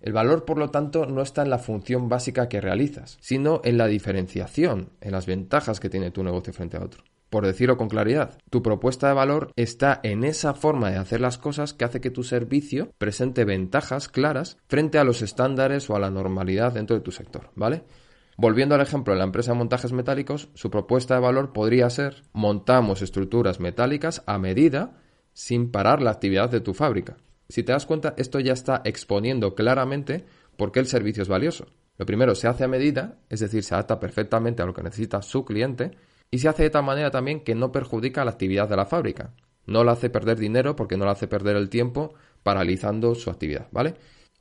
El 0.00 0.12
valor, 0.12 0.44
por 0.44 0.58
lo 0.58 0.70
tanto, 0.70 1.06
no 1.06 1.22
está 1.22 1.42
en 1.42 1.50
la 1.50 1.58
función 1.58 2.08
básica 2.08 2.48
que 2.48 2.60
realizas, 2.60 3.18
sino 3.20 3.60
en 3.64 3.78
la 3.78 3.86
diferenciación, 3.86 4.90
en 5.00 5.12
las 5.12 5.26
ventajas 5.26 5.80
que 5.80 5.88
tiene 5.88 6.10
tu 6.10 6.22
negocio 6.22 6.52
frente 6.52 6.76
a 6.76 6.84
otro. 6.84 7.04
Por 7.32 7.46
decirlo 7.46 7.78
con 7.78 7.88
claridad, 7.88 8.36
tu 8.50 8.62
propuesta 8.62 9.08
de 9.08 9.14
valor 9.14 9.52
está 9.56 10.00
en 10.02 10.22
esa 10.22 10.52
forma 10.52 10.90
de 10.90 10.98
hacer 10.98 11.22
las 11.22 11.38
cosas 11.38 11.72
que 11.72 11.86
hace 11.86 12.02
que 12.02 12.10
tu 12.10 12.24
servicio 12.24 12.92
presente 12.98 13.46
ventajas 13.46 14.10
claras 14.10 14.58
frente 14.66 14.98
a 14.98 15.04
los 15.04 15.22
estándares 15.22 15.88
o 15.88 15.96
a 15.96 15.98
la 15.98 16.10
normalidad 16.10 16.74
dentro 16.74 16.94
de 16.94 17.00
tu 17.00 17.10
sector, 17.10 17.48
¿vale? 17.54 17.84
Volviendo 18.36 18.74
al 18.74 18.82
ejemplo 18.82 19.14
de 19.14 19.18
la 19.18 19.24
empresa 19.24 19.52
de 19.52 19.56
montajes 19.56 19.94
metálicos, 19.94 20.50
su 20.52 20.68
propuesta 20.68 21.14
de 21.14 21.22
valor 21.22 21.54
podría 21.54 21.88
ser 21.88 22.22
montamos 22.34 23.00
estructuras 23.00 23.60
metálicas 23.60 24.22
a 24.26 24.36
medida 24.36 25.00
sin 25.32 25.70
parar 25.70 26.02
la 26.02 26.10
actividad 26.10 26.50
de 26.50 26.60
tu 26.60 26.74
fábrica. 26.74 27.16
Si 27.48 27.62
te 27.62 27.72
das 27.72 27.86
cuenta, 27.86 28.12
esto 28.18 28.40
ya 28.40 28.52
está 28.52 28.82
exponiendo 28.84 29.54
claramente 29.54 30.26
por 30.58 30.70
qué 30.70 30.80
el 30.80 30.86
servicio 30.86 31.22
es 31.22 31.30
valioso. 31.30 31.64
Lo 31.96 32.04
primero, 32.04 32.34
se 32.34 32.46
hace 32.46 32.64
a 32.64 32.68
medida, 32.68 33.20
es 33.30 33.40
decir, 33.40 33.62
se 33.62 33.74
adapta 33.74 33.98
perfectamente 33.98 34.62
a 34.62 34.66
lo 34.66 34.74
que 34.74 34.82
necesita 34.82 35.22
su 35.22 35.46
cliente, 35.46 35.92
y 36.32 36.38
se 36.38 36.48
hace 36.48 36.64
de 36.64 36.70
tal 36.70 36.82
manera 36.82 37.10
también 37.10 37.40
que 37.40 37.54
no 37.54 37.70
perjudica 37.70 38.24
la 38.24 38.32
actividad 38.32 38.68
de 38.68 38.76
la 38.76 38.86
fábrica. 38.86 39.34
No 39.66 39.84
la 39.84 39.92
hace 39.92 40.10
perder 40.10 40.38
dinero 40.38 40.74
porque 40.74 40.96
no 40.96 41.04
la 41.04 41.12
hace 41.12 41.28
perder 41.28 41.56
el 41.56 41.68
tiempo 41.68 42.14
paralizando 42.42 43.14
su 43.14 43.30
actividad, 43.30 43.68
¿vale? 43.70 43.94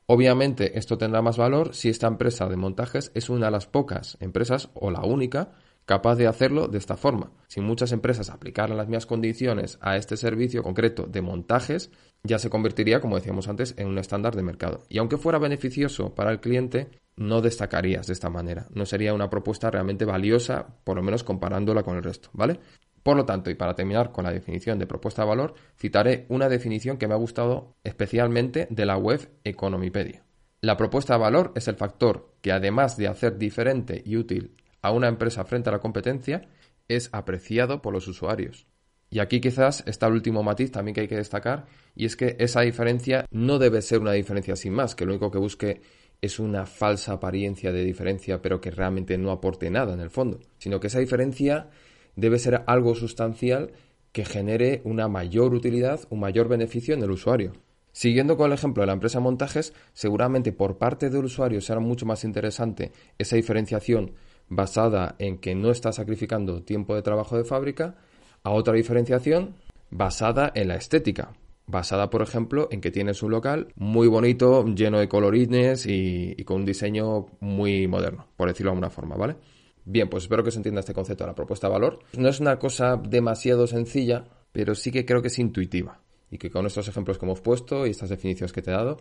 Obviamente 0.08 0.80
esto 0.80 0.98
tendrá 0.98 1.22
más 1.22 1.38
valor 1.38 1.76
si 1.76 1.90
esta 1.90 2.08
empresa 2.08 2.48
de 2.48 2.56
montajes 2.56 3.12
es 3.14 3.30
una 3.30 3.48
de 3.48 3.52
las 3.52 3.68
pocas 3.68 4.18
empresas 4.22 4.70
o 4.74 4.90
la 4.90 5.02
única 5.02 5.52
capaz 5.86 6.16
de 6.16 6.28
hacerlo 6.28 6.68
de 6.68 6.78
esta 6.78 6.96
forma. 6.96 7.32
Si 7.48 7.60
muchas 7.60 7.92
empresas 7.92 8.30
aplicaran 8.30 8.78
las 8.78 8.88
mismas 8.88 9.06
condiciones 9.06 9.78
a 9.82 9.98
este 9.98 10.16
servicio 10.16 10.64
concreto 10.64 11.08
de 11.08 11.22
montajes, 11.22 11.92
ya 12.24 12.40
se 12.40 12.50
convertiría, 12.50 13.02
como 13.02 13.16
decíamos 13.16 13.48
antes, 13.48 13.74
en 13.78 13.88
un 13.88 13.98
estándar 13.98 14.36
de 14.36 14.44
mercado. 14.44 14.84
Y 14.90 15.00
aunque 15.00 15.18
fuera 15.18 15.40
beneficioso 15.40 16.14
para 16.14 16.32
el 16.32 16.40
cliente, 16.40 16.90
no 17.16 17.42
destacarías 17.42 18.08
de 18.08 18.14
esta 18.14 18.30
manera. 18.30 18.68
No 18.74 18.86
sería 18.86 19.14
una 19.14 19.30
propuesta 19.30 19.72
realmente 19.72 20.06
valiosa, 20.06 20.68
por 20.84 20.98
lo 20.98 21.04
menos 21.04 21.24
comparándola 21.24 21.84
con 21.84 21.98
el 21.98 22.04
resto, 22.04 22.30
¿vale? 22.34 22.60
Por 23.04 23.18
lo 23.18 23.26
tanto, 23.26 23.50
y 23.50 23.56
para 23.56 23.74
terminar 23.74 24.12
con 24.12 24.26
la 24.26 24.32
definición 24.32 24.78
de 24.78 24.86
propuesta 24.86 25.24
de 25.24 25.30
valor, 25.30 25.56
citaré 25.78 26.26
una 26.30 26.50
definición 26.50 26.98
que 26.98 27.08
me 27.08 27.16
ha 27.16 27.18
gustado 27.18 27.76
especialmente 27.84 28.68
de 28.70 28.86
la 28.86 28.98
web 28.98 29.32
Economipedia. 29.44 30.24
La 30.62 30.78
propuesta 30.78 31.14
de 31.14 31.20
valor 31.22 31.52
es 31.56 31.68
el 31.68 31.76
factor 31.76 32.36
que 32.42 32.52
además 32.52 32.98
de 32.98 33.08
hacer 33.08 33.40
diferente 33.40 34.04
y 34.06 34.18
útil 34.18 34.56
a 34.84 34.92
una 34.92 35.08
empresa 35.08 35.44
frente 35.44 35.70
a 35.70 35.74
la 35.74 35.80
competencia, 35.80 36.48
es 36.88 37.10
apreciado 37.12 37.82
por 37.82 37.94
los 37.94 38.08
usuarios. 38.08 38.68
Y 39.14 39.20
aquí 39.20 39.42
quizás 39.42 39.84
está 39.86 40.08
el 40.08 40.14
último 40.14 40.42
matiz 40.42 40.72
también 40.72 40.96
que 40.96 41.02
hay 41.02 41.08
que 41.10 41.18
destacar, 41.18 41.66
y 41.96 42.06
es 42.06 42.16
que 42.16 42.38
esa 42.40 42.62
diferencia 42.62 43.26
no 43.30 43.60
debe 43.60 43.82
ser 43.82 44.00
una 44.00 44.14
diferencia 44.14 44.56
sin 44.56 44.72
más, 44.72 44.96
que 44.96 45.06
lo 45.06 45.12
único 45.12 45.30
que 45.30 45.38
busque 45.38 45.82
es 46.22 46.40
una 46.40 46.66
falsa 46.66 47.14
apariencia 47.14 47.74
de 47.74 47.84
diferencia, 47.84 48.42
pero 48.42 48.62
que 48.62 48.72
realmente 48.72 49.18
no 49.18 49.32
aporte 49.32 49.70
nada 49.70 49.94
en 49.94 50.00
el 50.00 50.12
fondo, 50.12 50.40
sino 50.58 50.80
que 50.80 50.88
esa 50.88 51.00
diferencia 51.00 51.70
debe 52.16 52.40
ser 52.40 52.64
algo 52.68 52.96
sustancial 52.96 53.74
que 54.14 54.24
genere 54.24 54.82
una 54.86 55.10
mayor 55.10 55.54
utilidad, 55.54 56.00
un 56.10 56.22
mayor 56.22 56.48
beneficio 56.48 56.94
en 56.94 57.04
el 57.04 57.12
usuario. 57.12 57.52
Siguiendo 57.92 58.38
con 58.38 58.48
el 58.48 58.54
ejemplo 58.54 58.82
de 58.82 58.88
la 58.88 58.94
empresa 58.94 59.20
montajes, 59.20 59.74
seguramente 59.92 60.54
por 60.54 60.78
parte 60.78 61.10
del 61.10 61.26
usuario 61.26 61.60
será 61.60 61.82
mucho 61.82 62.06
más 62.06 62.24
interesante 62.24 62.94
esa 63.18 63.36
diferenciación 63.36 64.14
basada 64.48 65.16
en 65.20 65.38
que 65.38 65.54
no 65.54 65.70
está 65.70 65.92
sacrificando 65.92 66.64
tiempo 66.64 66.96
de 66.96 67.02
trabajo 67.02 67.38
de 67.38 67.44
fábrica 67.44 67.98
a 68.44 68.52
otra 68.52 68.74
diferenciación 68.74 69.56
basada 69.90 70.52
en 70.56 70.68
la 70.68 70.76
estética, 70.76 71.34
basada 71.68 72.10
por 72.10 72.22
ejemplo 72.22 72.68
en 72.72 72.82
que 72.82 72.92
tienes 72.92 73.22
un 73.24 73.32
local 73.32 73.68
muy 73.76 74.08
bonito, 74.08 74.66
lleno 74.66 75.00
de 75.00 75.10
colorines 75.10 75.86
y, 75.86 76.36
con 76.46 76.58
un 76.58 76.66
diseño 76.66 77.28
muy 77.40 77.88
moderno, 77.88 78.28
por 78.36 78.48
decirlo 78.48 78.72
de 78.72 78.76
alguna 78.76 78.90
forma, 78.90 79.16
¿vale? 79.16 79.36
Bien, 79.84 80.10
pues 80.10 80.24
espero 80.24 80.44
que 80.44 80.52
se 80.52 80.58
entienda 80.58 80.82
este 80.82 80.94
concepto 80.94 81.24
de 81.24 81.30
la 81.30 81.36
propuesta 81.36 81.68
de 81.68 81.74
valor. 81.74 82.00
No 82.18 82.30
es 82.30 82.40
una 82.40 82.60
cosa 82.60 82.98
demasiado 82.98 83.68
sencilla, 83.68 84.26
pero 84.52 84.76
sí 84.76 84.92
que 84.92 85.06
creo 85.06 85.22
que 85.22 85.30
es 85.30 85.40
intuitiva 85.40 86.02
y 86.30 86.38
que 86.38 86.50
con 86.50 86.66
estos 86.66 86.88
ejemplos 86.88 87.18
que 87.18 87.26
hemos 87.26 87.42
puesto 87.42 87.86
y 87.86 87.90
estas 87.90 88.10
definiciones 88.10 88.54
que 88.54 88.62
te 88.62 88.72
he 88.72 88.74
dado, 88.74 88.98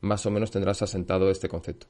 más 0.00 0.24
o 0.26 0.30
menos 0.30 0.50
tendrás 0.50 0.82
asentado 0.82 1.30
este 1.30 1.48
concepto. 1.48 1.86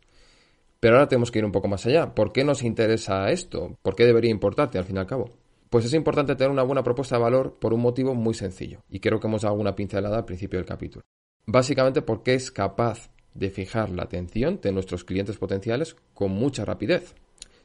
Pero 0.80 0.96
ahora 0.96 1.08
tenemos 1.08 1.30
que 1.30 1.38
ir 1.38 1.44
un 1.44 1.52
poco 1.52 1.68
más 1.68 1.86
allá. 1.86 2.14
¿Por 2.14 2.32
qué 2.32 2.42
nos 2.42 2.62
interesa 2.62 3.30
esto? 3.30 3.78
¿Por 3.82 3.94
qué 3.94 4.04
debería 4.04 4.30
importarte 4.30 4.78
al 4.78 4.84
fin 4.84 4.96
y 4.96 4.98
al 4.98 5.06
cabo? 5.06 5.30
Pues 5.72 5.86
es 5.86 5.94
importante 5.94 6.36
tener 6.36 6.50
una 6.50 6.64
buena 6.64 6.82
propuesta 6.82 7.16
de 7.16 7.22
valor 7.22 7.54
por 7.58 7.72
un 7.72 7.80
motivo 7.80 8.14
muy 8.14 8.34
sencillo, 8.34 8.82
y 8.90 9.00
creo 9.00 9.18
que 9.18 9.26
hemos 9.26 9.40
dado 9.40 9.54
alguna 9.54 9.74
pincelada 9.74 10.18
al 10.18 10.26
principio 10.26 10.58
del 10.58 10.66
capítulo. 10.66 11.02
Básicamente 11.46 12.02
porque 12.02 12.34
es 12.34 12.50
capaz 12.50 13.08
de 13.32 13.48
fijar 13.48 13.88
la 13.88 14.02
atención 14.02 14.60
de 14.60 14.70
nuestros 14.70 15.02
clientes 15.04 15.38
potenciales 15.38 15.96
con 16.12 16.30
mucha 16.30 16.66
rapidez. 16.66 17.14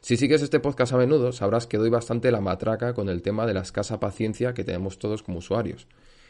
Si 0.00 0.16
sigues 0.16 0.40
este 0.40 0.58
podcast 0.58 0.94
a 0.94 0.96
menudo, 0.96 1.32
sabrás 1.32 1.66
que 1.66 1.76
doy 1.76 1.90
bastante 1.90 2.32
la 2.32 2.40
matraca 2.40 2.94
con 2.94 3.10
el 3.10 3.20
tema 3.20 3.44
de 3.44 3.52
la 3.52 3.60
escasa 3.60 4.00
paciencia 4.00 4.54
que 4.54 4.64
tenemos 4.64 4.98
todos 4.98 5.22
como 5.22 5.40
usuarios. 5.40 5.86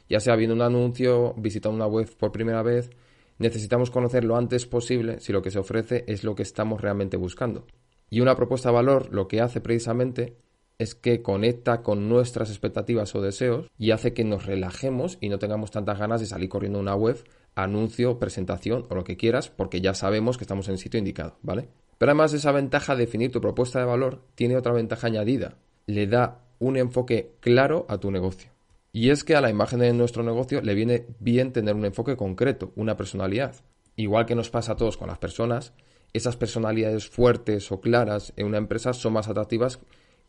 Ya 0.08 0.18
sea 0.18 0.34
viendo 0.34 0.56
un 0.56 0.62
anuncio, 0.62 1.32
visitando 1.36 1.76
una 1.76 1.86
web 1.86 2.12
por 2.16 2.32
primera 2.32 2.64
vez, 2.64 2.90
necesitamos 3.38 3.92
conocer 3.92 4.24
lo 4.24 4.36
antes 4.36 4.66
posible 4.66 5.20
si 5.20 5.32
lo 5.32 5.42
que 5.42 5.52
se 5.52 5.60
ofrece 5.60 6.02
es 6.08 6.24
lo 6.24 6.34
que 6.34 6.42
estamos 6.42 6.80
realmente 6.80 7.16
buscando. 7.16 7.68
Y 8.10 8.18
una 8.18 8.34
propuesta 8.34 8.70
de 8.70 8.74
valor 8.74 9.14
lo 9.14 9.28
que 9.28 9.40
hace 9.40 9.60
precisamente 9.60 10.38
es 10.78 10.94
que 10.94 11.22
conecta 11.22 11.82
con 11.82 12.08
nuestras 12.08 12.50
expectativas 12.50 13.14
o 13.14 13.20
deseos 13.20 13.66
y 13.76 13.90
hace 13.90 14.14
que 14.14 14.24
nos 14.24 14.46
relajemos 14.46 15.18
y 15.20 15.28
no 15.28 15.38
tengamos 15.38 15.72
tantas 15.72 15.98
ganas 15.98 16.20
de 16.20 16.26
salir 16.26 16.48
corriendo 16.48 16.78
a 16.78 16.82
una 16.82 16.94
web, 16.94 17.22
anuncio, 17.56 18.18
presentación 18.18 18.86
o 18.88 18.94
lo 18.94 19.04
que 19.04 19.16
quieras, 19.16 19.50
porque 19.50 19.80
ya 19.80 19.94
sabemos 19.94 20.38
que 20.38 20.44
estamos 20.44 20.68
en 20.68 20.74
el 20.74 20.78
sitio 20.78 20.98
indicado, 20.98 21.36
¿vale? 21.42 21.68
Pero 21.98 22.12
además 22.12 22.30
de 22.30 22.38
esa 22.38 22.52
ventaja 22.52 22.94
de 22.94 23.06
definir 23.06 23.32
tu 23.32 23.40
propuesta 23.40 23.80
de 23.80 23.86
valor, 23.86 24.22
tiene 24.36 24.56
otra 24.56 24.72
ventaja 24.72 25.08
añadida. 25.08 25.58
Le 25.86 26.06
da 26.06 26.44
un 26.60 26.76
enfoque 26.76 27.32
claro 27.40 27.86
a 27.88 27.98
tu 27.98 28.12
negocio. 28.12 28.50
Y 28.92 29.10
es 29.10 29.24
que 29.24 29.34
a 29.34 29.40
la 29.40 29.50
imagen 29.50 29.80
de 29.80 29.92
nuestro 29.92 30.22
negocio 30.22 30.62
le 30.62 30.74
viene 30.74 31.06
bien 31.18 31.52
tener 31.52 31.74
un 31.74 31.84
enfoque 31.84 32.16
concreto, 32.16 32.72
una 32.76 32.96
personalidad. 32.96 33.56
Igual 33.96 34.26
que 34.26 34.36
nos 34.36 34.50
pasa 34.50 34.72
a 34.72 34.76
todos 34.76 34.96
con 34.96 35.08
las 35.08 35.18
personas, 35.18 35.72
esas 36.12 36.36
personalidades 36.36 37.08
fuertes 37.08 37.70
o 37.72 37.80
claras 37.80 38.32
en 38.36 38.46
una 38.46 38.58
empresa 38.58 38.92
son 38.92 39.14
más 39.14 39.28
atractivas 39.28 39.80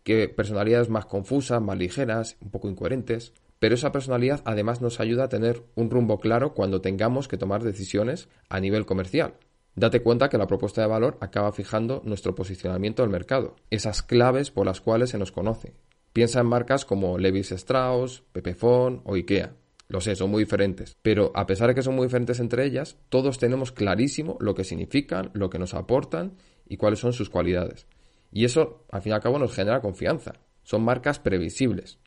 que 0.09 0.27
personalidades 0.27 0.89
más 0.89 1.05
confusas, 1.05 1.61
más 1.61 1.77
ligeras, 1.77 2.35
un 2.41 2.49
poco 2.49 2.67
incoherentes. 2.67 3.31
Pero 3.59 3.75
esa 3.75 3.91
personalidad 3.91 4.41
además 4.43 4.81
nos 4.81 4.99
ayuda 4.99 5.25
a 5.25 5.29
tener 5.29 5.61
un 5.75 5.91
rumbo 5.91 6.19
claro 6.19 6.55
cuando 6.55 6.81
tengamos 6.81 7.27
que 7.27 7.37
tomar 7.37 7.61
decisiones 7.61 8.27
a 8.49 8.59
nivel 8.59 8.87
comercial. 8.87 9.35
Date 9.75 10.01
cuenta 10.01 10.27
que 10.27 10.39
la 10.39 10.47
propuesta 10.47 10.81
de 10.81 10.87
valor 10.87 11.19
acaba 11.21 11.51
fijando 11.51 12.01
nuestro 12.05 12.33
posicionamiento 12.33 13.03
en 13.03 13.09
el 13.09 13.11
mercado, 13.11 13.55
esas 13.69 14.01
claves 14.01 14.49
por 14.49 14.65
las 14.65 14.81
cuales 14.81 15.11
se 15.11 15.19
nos 15.19 15.31
conoce. 15.31 15.73
Piensa 16.11 16.39
en 16.39 16.47
marcas 16.47 16.85
como 16.85 17.19
Levis 17.19 17.51
Strauss, 17.51 18.23
Pepefon 18.31 19.03
o 19.05 19.13
IKEA. 19.13 19.53
Lo 19.89 20.01
sé, 20.01 20.15
son 20.15 20.31
muy 20.31 20.45
diferentes, 20.45 20.97
pero 21.03 21.31
a 21.35 21.45
pesar 21.45 21.67
de 21.67 21.75
que 21.75 21.83
son 21.83 21.95
muy 21.95 22.07
diferentes 22.07 22.39
entre 22.39 22.65
ellas, 22.65 22.97
todos 23.09 23.37
tenemos 23.37 23.71
clarísimo 23.71 24.37
lo 24.39 24.55
que 24.55 24.63
significan, 24.63 25.29
lo 25.33 25.51
que 25.51 25.59
nos 25.59 25.75
aportan 25.75 26.33
y 26.67 26.77
cuáles 26.77 26.97
son 26.97 27.13
sus 27.13 27.29
cualidades. 27.29 27.85
Y 28.31 28.45
eso, 28.45 28.85
al 28.91 29.01
fin 29.01 29.11
y 29.11 29.15
al 29.15 29.21
cabo, 29.21 29.39
nos 29.39 29.53
genera 29.53 29.81
confianza. 29.81 30.33
Son 30.63 30.83
marcas 30.83 31.19
previsibles. 31.19 31.99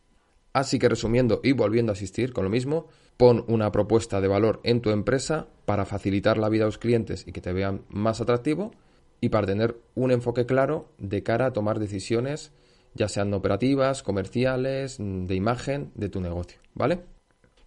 Así 0.53 0.79
que 0.79 0.89
resumiendo 0.89 1.41
y 1.43 1.53
volviendo 1.53 1.93
a 1.93 1.95
asistir 1.95 2.33
con 2.33 2.45
lo 2.45 2.51
mismo, 2.51 2.87
pon 3.17 3.45
una 3.49 3.73
propuesta 3.73 4.21
de 4.21 4.29
valor 4.29 4.61
en 4.65 4.83
tu 4.83 4.91
empresa 4.91 5.49
para 5.65 5.87
facilitar 5.87 6.37
la 6.39 6.49
vida 6.49 6.65
a 6.65 6.67
los 6.67 6.79
clientes 6.79 7.27
y 7.27 7.33
que 7.33 7.41
te 7.41 7.53
vean 7.53 7.85
más 7.89 8.21
atractivo 8.21 8.73
y 9.21 9.31
para 9.31 9.47
tener 9.47 9.81
un 9.95 10.11
enfoque 10.11 10.45
claro 10.45 10.93
de 10.99 11.23
cara 11.23 11.47
a 11.47 11.53
tomar 11.53 11.79
decisiones, 11.79 12.53
ya 12.95 13.09
sean 13.09 13.33
operativas, 13.33 14.03
comerciales, 14.03 14.97
de 14.99 15.35
imagen 15.35 15.93
de 15.95 16.09
tu 16.09 16.21
negocio, 16.21 16.61
¿vale? 16.75 17.05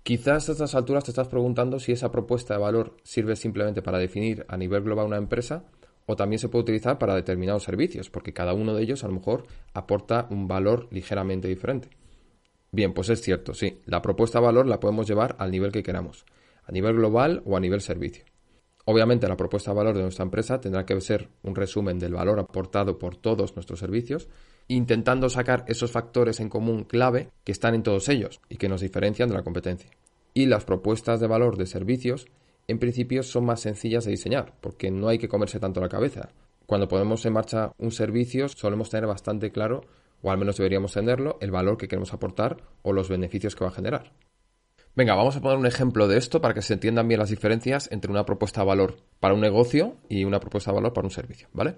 Quizás 0.04 0.50
a 0.50 0.52
estas 0.52 0.76
alturas 0.76 1.06
te 1.06 1.12
estás 1.12 1.30
preguntando 1.30 1.80
si 1.80 1.92
esa 1.92 2.12
propuesta 2.12 2.54
de 2.54 2.60
valor 2.60 2.96
sirve 3.04 3.36
simplemente 3.36 3.82
para 3.82 3.98
definir 3.98 4.46
a 4.50 4.58
nivel 4.58 4.84
global 4.84 5.08
una 5.08 5.18
empresa 5.18 5.64
o 6.06 6.16
también 6.16 6.40
se 6.40 6.50
puede 6.50 6.64
utilizar 6.64 6.98
para 6.98 7.16
determinados 7.16 7.64
servicios, 7.64 8.10
porque 8.10 8.34
cada 8.34 8.54
uno 8.54 8.74
de 8.74 8.84
ellos 8.84 9.04
a 9.04 9.08
lo 9.08 9.14
mejor 9.14 9.46
aporta 9.74 10.28
un 10.30 10.48
valor 10.48 10.88
ligeramente 10.92 11.48
diferente. 11.48 11.90
Bien, 12.72 12.94
pues 12.94 13.10
es 13.10 13.22
cierto, 13.22 13.54
sí, 13.54 13.80
la 13.86 14.02
propuesta 14.02 14.40
de 14.40 14.46
valor 14.46 14.68
la 14.68 14.80
podemos 14.80 15.08
llevar 15.08 15.36
al 15.40 15.52
nivel 15.52 15.72
que 15.72 15.84
queramos, 15.84 16.26
a 16.66 16.72
nivel 16.72 16.96
global 16.96 17.42
o 17.46 17.56
a 17.56 17.60
nivel 17.60 17.82
servicio. 17.82 18.26
Obviamente 18.86 19.28
la 19.28 19.38
propuesta 19.38 19.72
de 19.72 19.78
valor 19.78 19.96
de 19.96 20.04
nuestra 20.04 20.24
empresa 20.24 20.60
tendrá 20.60 20.86
que 20.86 21.00
ser 21.02 21.30
un 21.42 21.56
resumen 21.56 21.98
del 21.98 22.14
valor 22.14 22.40
aportado 22.40 23.00
por 23.00 23.16
todos 23.16 23.56
nuestros 23.56 23.80
servicios, 23.80 24.30
intentando 24.68 25.30
sacar 25.30 25.66
esos 25.68 25.92
factores 25.92 26.40
en 26.40 26.50
común 26.50 26.84
clave 26.84 27.30
que 27.44 27.52
están 27.52 27.74
en 27.74 27.84
todos 27.84 28.10
ellos 28.10 28.42
y 28.48 28.58
que 28.58 28.70
nos 28.70 28.82
diferencian 28.82 29.30
de 29.30 29.36
la 29.36 29.44
competencia. 29.44 29.90
Y 30.36 30.46
las 30.46 30.66
propuestas 30.66 31.20
de 31.20 31.28
valor 31.28 31.58
de 31.58 31.66
servicios 31.66 32.28
en 32.68 32.80
principio 32.80 33.24
son 33.24 33.46
más 33.46 33.62
sencillas 33.62 34.06
de 34.06 34.12
diseñar, 34.12 34.54
porque 34.62 34.92
no 34.92 35.08
hay 35.08 35.18
que 35.18 35.28
comerse 35.28 35.60
tanto 35.60 35.82
la 35.82 35.90
cabeza. 35.90 36.30
Cuando 36.66 36.88
ponemos 36.88 37.26
en 37.26 37.34
marcha 37.34 37.74
un 37.78 37.92
servicio, 37.92 38.48
solemos 38.50 38.90
tener 38.90 39.08
bastante 39.08 39.52
claro, 39.52 39.82
o 40.22 40.32
al 40.32 40.38
menos 40.38 40.58
deberíamos 40.58 40.94
tenerlo, 40.94 41.38
el 41.42 41.52
valor 41.52 41.78
que 41.78 41.88
queremos 41.88 42.14
aportar 42.14 42.58
o 42.82 42.94
los 42.94 43.10
beneficios 43.10 43.56
que 43.56 43.64
va 43.64 43.70
a 43.70 43.74
generar. 43.74 44.14
Venga, 44.96 45.14
vamos 45.14 45.36
a 45.36 45.42
poner 45.42 45.58
un 45.58 45.66
ejemplo 45.66 46.08
de 46.08 46.18
esto 46.18 46.40
para 46.42 46.54
que 46.54 46.62
se 46.62 46.74
entiendan 46.74 47.08
bien 47.08 47.20
las 47.20 47.30
diferencias 47.30 47.92
entre 47.92 48.10
una 48.10 48.26
propuesta 48.26 48.62
de 48.62 48.68
valor 48.68 48.96
para 49.20 49.34
un 49.34 49.42
negocio 49.42 49.98
y 50.08 50.24
una 50.24 50.40
propuesta 50.40 50.72
de 50.72 50.76
valor 50.76 50.94
para 50.94 51.06
un 51.06 51.12
servicio, 51.12 51.50
¿vale? 51.52 51.76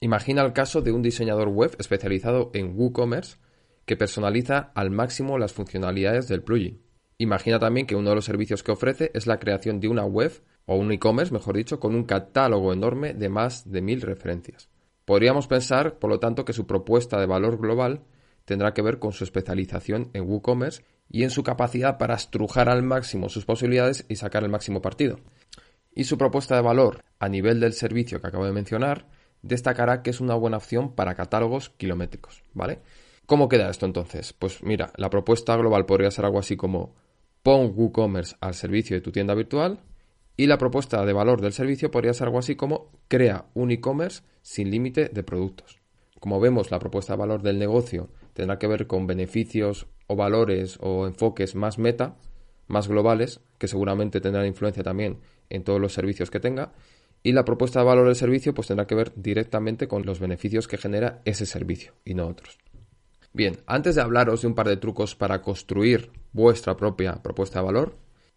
Imagina 0.00 0.42
el 0.42 0.52
caso 0.52 0.82
de 0.82 0.92
un 0.92 1.00
diseñador 1.00 1.48
web 1.48 1.74
especializado 1.78 2.50
en 2.52 2.78
WooCommerce 2.78 3.38
que 3.86 3.96
personaliza 3.96 4.72
al 4.74 4.90
máximo 4.90 5.38
las 5.38 5.54
funcionalidades 5.54 6.28
del 6.28 6.42
plugin. 6.42 6.83
Imagina 7.18 7.58
también 7.58 7.86
que 7.86 7.94
uno 7.94 8.10
de 8.10 8.16
los 8.16 8.24
servicios 8.24 8.62
que 8.62 8.72
ofrece 8.72 9.10
es 9.14 9.26
la 9.26 9.38
creación 9.38 9.80
de 9.80 9.88
una 9.88 10.04
web 10.04 10.42
o 10.66 10.76
un 10.76 10.90
e-commerce, 10.90 11.32
mejor 11.32 11.56
dicho, 11.56 11.78
con 11.78 11.94
un 11.94 12.04
catálogo 12.04 12.72
enorme 12.72 13.14
de 13.14 13.28
más 13.28 13.70
de 13.70 13.82
mil 13.82 14.00
referencias. 14.00 14.68
Podríamos 15.04 15.46
pensar, 15.46 15.98
por 15.98 16.10
lo 16.10 16.18
tanto, 16.18 16.44
que 16.44 16.52
su 16.52 16.66
propuesta 16.66 17.20
de 17.20 17.26
valor 17.26 17.58
global 17.58 18.02
tendrá 18.44 18.72
que 18.74 18.82
ver 18.82 18.98
con 18.98 19.12
su 19.12 19.24
especialización 19.24 20.10
en 20.12 20.28
WooCommerce 20.28 20.82
y 21.08 21.22
en 21.22 21.30
su 21.30 21.42
capacidad 21.42 21.98
para 21.98 22.14
estrujar 22.14 22.68
al 22.68 22.82
máximo 22.82 23.28
sus 23.28 23.44
posibilidades 23.44 24.06
y 24.08 24.16
sacar 24.16 24.42
el 24.42 24.50
máximo 24.50 24.80
partido. 24.80 25.20
Y 25.94 26.04
su 26.04 26.18
propuesta 26.18 26.56
de 26.56 26.62
valor 26.62 27.04
a 27.18 27.28
nivel 27.28 27.60
del 27.60 27.74
servicio 27.74 28.20
que 28.20 28.26
acabo 28.26 28.46
de 28.46 28.52
mencionar 28.52 29.06
destacará 29.42 30.02
que 30.02 30.10
es 30.10 30.20
una 30.20 30.34
buena 30.34 30.56
opción 30.56 30.94
para 30.94 31.14
catálogos 31.14 31.70
kilométricos, 31.70 32.42
¿vale? 32.54 32.80
¿Cómo 33.26 33.48
queda 33.48 33.70
esto 33.70 33.86
entonces? 33.86 34.32
Pues 34.32 34.62
mira, 34.62 34.92
la 34.96 35.10
propuesta 35.10 35.56
global 35.56 35.86
podría 35.86 36.10
ser 36.10 36.24
algo 36.24 36.38
así 36.38 36.56
como 36.56 36.94
pon 37.44 37.74
WooCommerce 37.76 38.36
al 38.40 38.54
servicio 38.54 38.96
de 38.96 39.02
tu 39.02 39.12
tienda 39.12 39.34
virtual 39.34 39.78
y 40.34 40.46
la 40.46 40.56
propuesta 40.56 41.04
de 41.04 41.12
valor 41.12 41.42
del 41.42 41.52
servicio 41.52 41.90
podría 41.90 42.14
ser 42.14 42.28
algo 42.28 42.38
así 42.38 42.56
como 42.56 42.90
crea 43.06 43.44
un 43.52 43.70
e-commerce 43.70 44.22
sin 44.40 44.70
límite 44.70 45.10
de 45.10 45.22
productos. 45.22 45.78
Como 46.18 46.40
vemos, 46.40 46.70
la 46.70 46.78
propuesta 46.78 47.12
de 47.12 47.18
valor 47.18 47.42
del 47.42 47.58
negocio 47.58 48.08
tendrá 48.32 48.58
que 48.58 48.66
ver 48.66 48.86
con 48.86 49.06
beneficios 49.06 49.86
o 50.06 50.16
valores 50.16 50.78
o 50.80 51.06
enfoques 51.06 51.54
más 51.54 51.78
meta, 51.78 52.16
más 52.66 52.88
globales, 52.88 53.40
que 53.58 53.68
seguramente 53.68 54.22
tendrán 54.22 54.46
influencia 54.46 54.82
también 54.82 55.20
en 55.50 55.64
todos 55.64 55.78
los 55.78 55.92
servicios 55.92 56.30
que 56.30 56.40
tenga. 56.40 56.72
Y 57.22 57.32
la 57.32 57.44
propuesta 57.44 57.80
de 57.80 57.84
valor 57.84 58.06
del 58.06 58.16
servicio 58.16 58.54
pues 58.54 58.68
tendrá 58.68 58.86
que 58.86 58.94
ver 58.94 59.12
directamente 59.16 59.86
con 59.86 60.06
los 60.06 60.18
beneficios 60.18 60.66
que 60.66 60.78
genera 60.78 61.20
ese 61.26 61.44
servicio 61.44 61.92
y 62.06 62.14
no 62.14 62.26
otros. 62.26 62.58
Bien, 63.34 63.58
antes 63.66 63.96
de 63.96 64.00
hablaros 64.00 64.42
de 64.42 64.46
un 64.46 64.54
par 64.54 64.68
de 64.68 64.76
trucos 64.76 65.16
para 65.16 65.42
construir 65.42 66.12
vuestra 66.32 66.76
propia 66.76 67.20
propuesta 67.20 67.58
de 67.58 67.64
valor, 67.64 67.96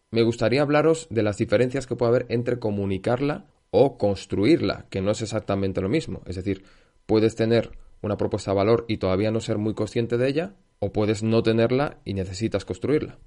me 0.09 0.23
gustaría 0.23 0.63
hablaros 0.63 1.05
de 1.11 1.21
las 1.21 1.37
diferencias 1.37 1.85
que 1.85 1.95
puede 1.95 2.09
haber 2.09 2.25
entre 2.29 2.57
comunicarla 2.57 3.45
o 3.69 3.99
construirla, 3.99 4.87
que 4.89 5.01
no 5.01 5.11
es 5.11 5.21
exactamente 5.21 5.81
lo 5.81 5.87
mismo. 5.87 6.23
Es 6.25 6.35
decir, 6.35 6.63
puedes 7.05 7.35
tener 7.35 7.77
una 8.01 8.17
propuesta 8.17 8.49
de 8.51 8.57
valor 8.57 8.85
y 8.87 8.97
todavía 8.97 9.29
no 9.29 9.39
ser 9.39 9.59
muy 9.59 9.75
consciente 9.75 10.17
de 10.17 10.29
ella, 10.29 10.55
o 10.79 10.91
puedes 10.91 11.21
no 11.21 11.43
tenerla 11.43 11.99
y 12.03 12.15
necesitas 12.15 12.65
construirla. 12.65 13.19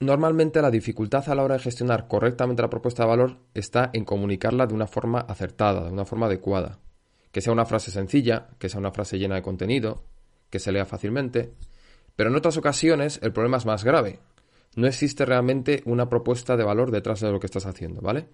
Normalmente 0.00 0.62
la 0.62 0.70
dificultad 0.70 1.28
a 1.28 1.34
la 1.34 1.42
hora 1.42 1.56
de 1.56 1.64
gestionar 1.64 2.08
correctamente 2.08 2.62
la 2.62 2.70
propuesta 2.70 3.02
de 3.02 3.10
valor 3.10 3.36
está 3.52 3.90
en 3.92 4.06
comunicarla 4.06 4.66
de 4.66 4.72
una 4.72 4.86
forma 4.86 5.20
acertada, 5.20 5.84
de 5.84 5.92
una 5.92 6.06
forma 6.06 6.26
adecuada. 6.26 6.78
Que 7.30 7.42
sea 7.42 7.52
una 7.52 7.66
frase 7.66 7.90
sencilla, 7.90 8.48
que 8.58 8.70
sea 8.70 8.80
una 8.80 8.92
frase 8.92 9.18
llena 9.18 9.34
de 9.34 9.42
contenido, 9.42 10.04
que 10.50 10.58
se 10.58 10.72
lea 10.72 10.84
fácilmente. 10.84 11.52
Pero 12.16 12.30
en 12.30 12.36
otras 12.36 12.56
ocasiones 12.56 13.20
el 13.22 13.32
problema 13.32 13.58
es 13.58 13.66
más 13.66 13.84
grave. 13.84 14.20
No 14.76 14.86
existe 14.86 15.24
realmente 15.24 15.82
una 15.86 16.08
propuesta 16.08 16.56
de 16.56 16.64
valor 16.64 16.90
detrás 16.90 17.20
de 17.20 17.30
lo 17.30 17.40
que 17.40 17.46
estás 17.46 17.66
haciendo, 17.66 18.00
¿vale? 18.00 18.28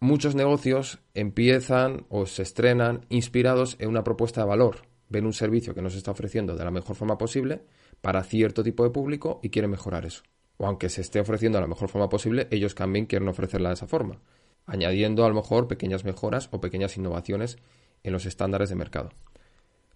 Muchos 0.00 0.34
negocios 0.34 0.98
empiezan 1.14 2.06
o 2.08 2.26
se 2.26 2.42
estrenan 2.42 3.06
inspirados 3.08 3.76
en 3.78 3.88
una 3.88 4.04
propuesta 4.04 4.42
de 4.42 4.48
valor. 4.48 4.82
Ven 5.08 5.26
un 5.26 5.32
servicio 5.32 5.74
que 5.74 5.82
nos 5.82 5.94
está 5.94 6.10
ofreciendo 6.10 6.56
de 6.56 6.64
la 6.64 6.70
mejor 6.70 6.96
forma 6.96 7.16
posible 7.16 7.62
para 8.00 8.24
cierto 8.24 8.62
tipo 8.62 8.84
de 8.84 8.90
público 8.90 9.40
y 9.42 9.50
quieren 9.50 9.70
mejorar 9.70 10.04
eso 10.04 10.22
o 10.58 10.66
aunque 10.66 10.88
se 10.88 11.00
esté 11.00 11.20
ofreciendo 11.20 11.58
de 11.58 11.62
la 11.62 11.68
mejor 11.68 11.88
forma 11.88 12.08
posible, 12.08 12.48
ellos 12.50 12.74
también 12.74 13.06
quieren 13.06 13.28
ofrecerla 13.28 13.70
de 13.70 13.74
esa 13.74 13.86
forma, 13.86 14.20
añadiendo 14.64 15.24
a 15.24 15.28
lo 15.28 15.34
mejor 15.34 15.68
pequeñas 15.68 16.04
mejoras 16.04 16.48
o 16.52 16.60
pequeñas 16.60 16.96
innovaciones 16.96 17.58
en 18.02 18.12
los 18.12 18.26
estándares 18.26 18.68
de 18.68 18.76
mercado. 18.76 19.10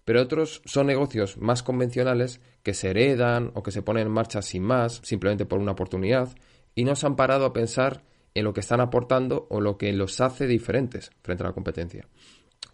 Pero 0.05 0.21
otros 0.21 0.61
son 0.65 0.87
negocios 0.87 1.37
más 1.37 1.63
convencionales 1.63 2.41
que 2.63 2.73
se 2.73 2.89
heredan 2.89 3.51
o 3.53 3.63
que 3.63 3.71
se 3.71 3.81
ponen 3.81 4.07
en 4.07 4.13
marcha 4.13 4.41
sin 4.41 4.63
más, 4.63 5.01
simplemente 5.03 5.45
por 5.45 5.59
una 5.59 5.73
oportunidad, 5.73 6.29
y 6.75 6.85
no 6.85 6.95
se 6.95 7.05
han 7.05 7.15
parado 7.15 7.45
a 7.45 7.53
pensar 7.53 8.03
en 8.33 8.45
lo 8.45 8.53
que 8.53 8.61
están 8.61 8.81
aportando 8.81 9.47
o 9.49 9.61
lo 9.61 9.77
que 9.77 9.91
los 9.93 10.21
hace 10.21 10.47
diferentes 10.47 11.11
frente 11.21 11.43
a 11.43 11.47
la 11.47 11.53
competencia. 11.53 12.07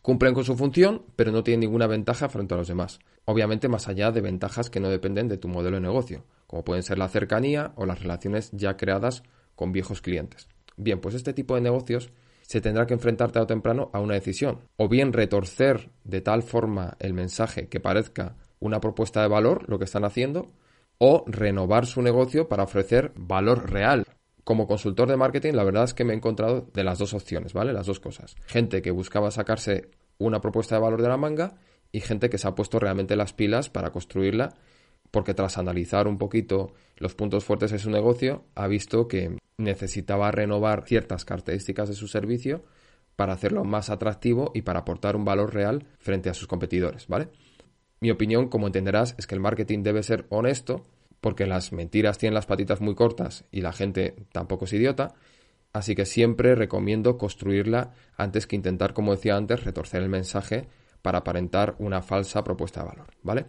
Cumplen 0.01 0.34
con 0.34 0.46
su 0.46 0.55
función, 0.55 1.03
pero 1.15 1.31
no 1.31 1.43
tienen 1.43 1.62
ninguna 1.62 1.88
ventaja 1.88 2.29
frente 2.29 2.53
a 2.53 2.57
los 2.57 2.67
demás. 2.67 3.00
Obviamente 3.25 3.67
más 3.67 3.88
allá 3.88 4.12
de 4.12 4.22
ventajas 4.22 4.69
que 4.69 4.79
no 4.79 4.89
dependen 4.89 5.27
de 5.27 5.38
tu 5.38 5.50
modelo 5.50 5.77
de 5.77 5.81
negocio, 5.81 6.24
como 6.46 6.63
pueden 6.63 6.84
ser 6.84 6.98
la 6.98 7.10
cercanía 7.10 7.74
o 7.75 7.86
las 7.86 8.01
relaciones 8.01 8.50
ya 8.53 8.77
creadas 8.77 9.24
con 9.55 9.72
viejos 9.74 10.01
clientes. 10.01 10.48
Bien, 10.77 11.01
pues 11.01 11.15
este 11.15 11.34
tipo 11.34 11.55
de 11.55 11.62
negocios 11.62 12.12
se 12.48 12.62
tendrá 12.62 12.88
que 12.88 12.94
enfrentar 12.94 13.32
tarde 13.32 13.44
o 13.44 13.48
temprano 13.48 13.92
a 13.94 14.00
una 14.00 14.16
decisión. 14.16 14.62
O 14.77 14.88
bien 14.88 15.12
retorcer 15.12 15.89
de 16.06 16.22
tal 16.22 16.44
forma 16.44 16.96
el 17.00 17.13
mensaje 17.13 17.68
que 17.68 17.82
parezca 17.82 18.38
una 18.60 18.80
propuesta 18.80 19.22
de 19.22 19.27
valor, 19.27 19.70
lo 19.70 19.77
que 19.77 19.86
están 19.86 20.06
haciendo, 20.06 20.54
o 20.98 21.25
renovar 21.27 21.86
su 21.86 22.01
negocio 22.01 22.48
para 22.48 22.63
ofrecer 22.63 23.12
valor 23.16 23.70
real. 23.70 24.06
Como 24.46 24.66
consultor 24.66 25.10
de 25.10 25.18
marketing, 25.18 25.54
la 25.54 25.66
verdad 25.66 25.84
es 25.84 25.94
que 25.94 26.06
me 26.06 26.13
he 26.13 26.16
encontrado 26.16 26.70
de 26.74 26.84
las 26.86 26.98
dos 26.98 27.13
opciones, 27.13 27.51
¿vale? 27.51 27.74
Las 27.74 27.86
dos 27.86 28.00
cosas. 28.00 28.36
Gente 28.46 28.82
que 28.82 28.92
buscaba 28.92 29.30
sacarse 29.30 29.92
una 30.18 30.39
propuesta 30.39 30.75
de 30.75 30.82
valor 30.82 31.01
de 31.01 31.10
la 31.10 31.18
manga 31.18 31.58
y 31.92 32.00
gente 32.00 32.30
que 32.30 32.38
se 32.38 32.48
ha 32.48 32.56
puesto 32.56 32.80
realmente 32.80 33.18
las 33.18 33.34
pilas 33.34 33.70
para 33.70 33.92
construirla 33.92 34.56
porque 35.12 35.34
tras 35.34 35.58
analizar 35.58 36.08
un 36.08 36.18
poquito 36.18 36.74
los 36.98 37.16
puntos 37.16 37.44
fuertes 37.46 37.72
de 37.72 37.80
su 37.80 37.90
negocio, 37.90 38.46
ha 38.56 38.68
visto 38.68 39.08
que 39.08 39.38
necesitaba 39.58 40.32
renovar 40.32 40.84
ciertas 40.86 41.26
características 41.26 41.90
de 41.90 41.96
su 41.96 42.08
servicio 42.08 42.64
para 43.16 43.34
hacerlo 43.34 43.64
más 43.64 43.90
atractivo 43.90 44.52
y 44.54 44.62
para 44.62 44.80
aportar 44.80 45.16
un 45.16 45.26
valor 45.26 45.54
real 45.54 45.88
frente 45.98 46.30
a 46.30 46.34
sus 46.34 46.48
competidores, 46.48 47.08
¿vale? 47.08 47.30
Mi 48.00 48.12
opinión, 48.12 48.48
como 48.48 48.68
entenderás, 48.68 49.16
es 49.18 49.26
que 49.26 49.34
el 49.34 49.42
marketing 49.42 49.82
debe 49.82 50.04
ser 50.04 50.28
honesto, 50.30 50.86
porque 51.20 51.48
las 51.48 51.74
mentiras 51.74 52.20
tienen 52.20 52.36
las 52.36 52.46
patitas 52.46 52.80
muy 52.80 52.94
cortas 52.94 53.46
y 53.52 53.62
la 53.62 53.74
gente 53.74 54.16
tampoco 54.32 54.66
es 54.66 54.74
idiota, 54.74 55.16
así 55.74 55.96
que 55.96 56.06
siempre 56.06 56.54
recomiendo 56.54 57.18
construirla 57.18 57.94
antes 58.16 58.46
que 58.46 58.56
intentar, 58.56 58.94
como 58.94 59.16
decía 59.16 59.36
antes, 59.36 59.64
retorcer 59.64 60.04
el 60.04 60.10
mensaje 60.10 60.68
para 61.02 61.20
aparentar 61.20 61.76
una 61.80 62.04
falsa 62.04 62.44
propuesta 62.44 62.82
de 62.82 62.90
valor, 62.90 63.08
¿vale? 63.24 63.48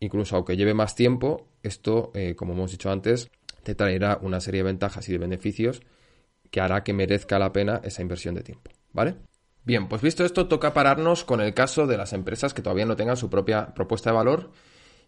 Incluso 0.00 0.36
aunque 0.36 0.56
lleve 0.56 0.74
más 0.74 0.94
tiempo, 0.94 1.48
esto, 1.62 2.10
eh, 2.14 2.34
como 2.36 2.52
hemos 2.52 2.70
dicho 2.70 2.90
antes, 2.90 3.30
te 3.62 3.74
traerá 3.74 4.18
una 4.22 4.40
serie 4.40 4.60
de 4.60 4.70
ventajas 4.70 5.08
y 5.08 5.12
de 5.12 5.18
beneficios 5.18 5.82
que 6.50 6.60
hará 6.60 6.84
que 6.84 6.92
merezca 6.92 7.38
la 7.38 7.52
pena 7.52 7.80
esa 7.82 8.02
inversión 8.02 8.34
de 8.34 8.42
tiempo, 8.42 8.70
¿vale? 8.92 9.16
Bien, 9.64 9.88
pues 9.88 10.00
visto 10.00 10.24
esto, 10.24 10.46
toca 10.46 10.72
pararnos 10.72 11.24
con 11.24 11.40
el 11.40 11.52
caso 11.52 11.88
de 11.88 11.96
las 11.96 12.12
empresas 12.12 12.54
que 12.54 12.62
todavía 12.62 12.86
no 12.86 12.94
tengan 12.94 13.16
su 13.16 13.28
propia 13.28 13.74
propuesta 13.74 14.10
de 14.10 14.16
valor 14.16 14.52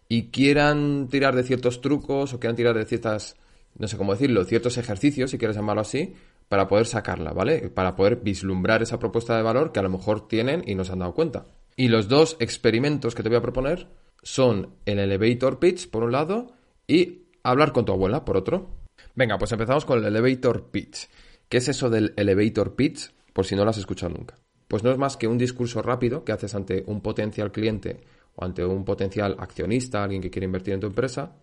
y 0.09 0.31
quieran 0.31 1.07
tirar 1.09 1.35
de 1.35 1.43
ciertos 1.43 1.79
trucos 1.79 2.33
o 2.33 2.39
quieran 2.39 2.57
tirar 2.57 2.77
de 2.77 2.85
ciertas, 2.85 3.37
no 3.77 3.87
sé 3.87 3.95
cómo 3.95 4.11
decirlo, 4.11 4.43
ciertos 4.43 4.77
ejercicios, 4.77 5.31
si 5.31 5.37
quieres 5.37 5.55
llamarlo 5.55 5.81
así, 5.81 6.13
para 6.49 6.67
poder 6.67 6.87
sacarla, 6.87 7.31
¿vale? 7.31 7.69
Para 7.69 7.95
poder 7.95 8.17
vislumbrar 8.17 8.81
esa 8.81 8.99
propuesta 8.99 9.37
de 9.37 9.43
valor 9.43 9.71
que 9.71 9.79
a 9.79 9.83
lo 9.83 9.89
mejor 9.89 10.27
tienen 10.27 10.63
y 10.65 10.75
no 10.75 10.83
se 10.83 10.91
han 10.91 10.99
dado 10.99 11.13
cuenta. 11.13 11.45
Y 11.77 11.87
los 11.87 12.09
dos 12.09 12.35
experimentos 12.41 13.15
que 13.15 13.23
te 13.23 13.29
voy 13.29 13.37
a 13.37 13.41
proponer 13.41 13.87
son 14.23 14.75
el 14.85 14.99
elevator 14.99 15.59
pitch, 15.59 15.89
por 15.89 16.03
un 16.03 16.11
lado, 16.11 16.53
y 16.87 17.23
hablar 17.43 17.71
con 17.71 17.85
tu 17.85 17.91
abuela, 17.91 18.25
por 18.25 18.37
otro. 18.37 18.69
Venga, 19.15 19.37
pues 19.37 19.51
empezamos 19.51 19.85
con 19.85 19.99
el 19.99 20.05
elevator 20.05 20.69
pitch. 20.71 21.09
¿Qué 21.47 21.57
es 21.57 21.67
eso 21.67 21.89
del 21.89 22.13
elevator 22.15 22.75
pitch? 22.75 23.11
Por 23.33 23.45
si 23.45 23.55
no 23.55 23.63
lo 23.63 23.69
has 23.69 23.77
escuchado 23.77 24.13
nunca. 24.13 24.35
Pues 24.67 24.83
no 24.83 24.91
es 24.91 24.97
más 24.97 25.17
que 25.17 25.27
un 25.27 25.37
discurso 25.37 25.81
rápido 25.81 26.23
que 26.23 26.31
haces 26.31 26.53
ante 26.53 26.83
un 26.85 27.01
potencial 27.01 27.51
cliente 27.51 28.01
o 28.35 28.45
ante 28.45 28.63
un 28.63 28.85
potencial 28.85 29.35
accionista, 29.39 30.03
alguien 30.03 30.21
que 30.21 30.29
quiere 30.29 30.45
invertir 30.45 30.73
en 30.73 30.79
tu 30.79 30.87
empresa, 30.87 31.35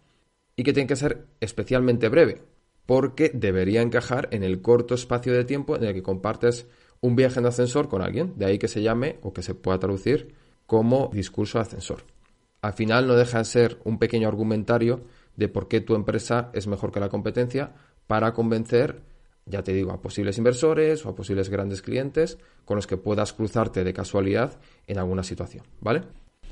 y 0.55 0.63
que 0.63 0.73
tiene 0.73 0.87
que 0.87 0.97
ser 0.97 1.27
especialmente 1.41 2.09
breve, 2.09 2.43
porque 2.87 3.31
debería 3.35 3.83
encajar 3.83 4.29
en 4.31 4.43
el 4.43 4.63
corto 4.63 4.95
espacio 4.95 5.33
de 5.33 5.45
tiempo 5.45 5.77
en 5.77 5.85
el 5.85 5.95
que 5.95 6.03
compartes 6.03 6.67
un 7.01 7.17
viaje 7.17 7.41
en 7.41 7.47
ascensor 7.47 7.89
con 7.89 8.01
alguien, 8.01 8.35
de 8.37 8.47
ahí 8.47 8.59
que 8.59 8.69
se 8.69 8.83
llame 8.83 9.19
o 9.23 9.33
que 9.33 9.43
se 9.43 9.55
pueda 9.55 9.79
traducir 9.79 10.35
como 10.67 11.11
discurso 11.13 11.59
de 11.59 11.63
ascensor 11.63 12.16
al 12.63 12.73
final 12.73 13.07
no 13.07 13.15
deja 13.15 13.39
de 13.39 13.45
ser 13.45 13.79
un 13.85 13.99
pequeño 13.99 14.29
argumentario 14.29 15.05
de 15.37 15.49
por 15.49 15.69
qué 15.69 15.81
tu 15.81 15.95
empresa 15.95 16.51
es 16.53 16.67
mejor 16.67 16.93
que 16.93 17.01
la 17.01 17.09
competencia 17.09 17.75
para 18.07 18.33
convencer, 18.33 19.03
ya 19.45 19.63
te 19.63 19.73
digo, 19.73 19.93
a 19.93 20.01
posibles 20.01 20.39
inversores 20.39 21.05
o 21.05 21.11
a 21.11 21.15
posibles 21.15 21.49
grandes 21.49 21.83
clientes 21.83 22.39
con 22.65 22.77
los 22.77 22.87
que 22.87 22.97
puedas 22.97 23.33
cruzarte 23.33 23.85
de 23.85 23.93
casualidad 23.93 24.59
en 24.87 24.99
alguna 24.99 25.23
situación, 25.23 25.65
¿vale? 25.81 26.03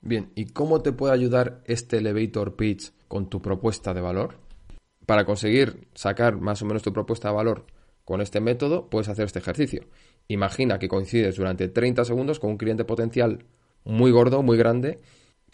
Bien, 0.03 0.31
¿y 0.35 0.47
cómo 0.47 0.83
te 0.83 0.93
puede 0.93 1.15
ayudar 1.15 1.63
este 1.65 1.99
elevator 1.99 2.57
pitch 2.57 2.93
con 3.09 3.31
tu 3.31 3.41
propuesta 3.41 3.95
de 3.95 4.03
valor? 4.03 4.37
Para 5.07 5.25
conseguir 5.25 5.89
sacar 5.95 6.37
más 6.37 6.63
o 6.63 6.67
menos 6.67 6.83
tu 6.83 6.93
propuesta 6.93 7.29
de 7.29 7.35
valor 7.35 7.67
con 8.05 8.21
este 8.21 8.41
método, 8.41 8.91
puedes 8.91 9.09
hacer 9.09 9.25
este 9.27 9.39
ejercicio. 9.39 9.87
Imagina 10.29 10.79
que 10.79 10.89
coincides 10.89 11.37
durante 11.37 11.69
30 11.69 12.05
segundos 12.05 12.39
con 12.39 12.51
un 12.51 12.59
cliente 12.59 12.85
potencial 12.85 13.45
muy 13.85 14.11
gordo, 14.11 14.43
muy 14.43 14.57
grande, 14.57 15.01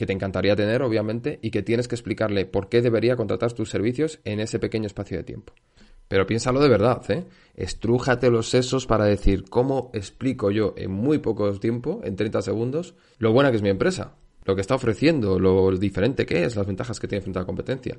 que 0.00 0.06
te 0.06 0.14
encantaría 0.14 0.56
tener, 0.56 0.80
obviamente, 0.80 1.38
y 1.42 1.50
que 1.50 1.62
tienes 1.62 1.86
que 1.86 1.94
explicarle 1.94 2.46
por 2.46 2.70
qué 2.70 2.80
debería 2.80 3.16
contratar 3.16 3.52
tus 3.52 3.68
servicios 3.68 4.18
en 4.24 4.40
ese 4.40 4.58
pequeño 4.58 4.86
espacio 4.86 5.18
de 5.18 5.24
tiempo. 5.24 5.52
Pero 6.08 6.26
piénsalo 6.26 6.58
de 6.58 6.70
verdad, 6.70 7.02
¿eh? 7.10 7.26
Estrújate 7.54 8.30
los 8.30 8.48
sesos 8.48 8.86
para 8.86 9.04
decir 9.04 9.44
cómo 9.50 9.90
explico 9.92 10.50
yo 10.50 10.72
en 10.78 10.90
muy 10.90 11.18
poco 11.18 11.52
tiempo, 11.60 12.00
en 12.02 12.16
30 12.16 12.40
segundos, 12.40 12.94
lo 13.18 13.34
buena 13.34 13.50
que 13.50 13.58
es 13.58 13.62
mi 13.62 13.68
empresa, 13.68 14.14
lo 14.46 14.54
que 14.54 14.62
está 14.62 14.74
ofreciendo, 14.74 15.38
lo 15.38 15.70
diferente 15.76 16.24
que 16.24 16.44
es, 16.44 16.56
las 16.56 16.66
ventajas 16.66 16.98
que 16.98 17.06
tiene 17.06 17.20
frente 17.20 17.38
a 17.38 17.42
la 17.42 17.46
competencia. 17.46 17.98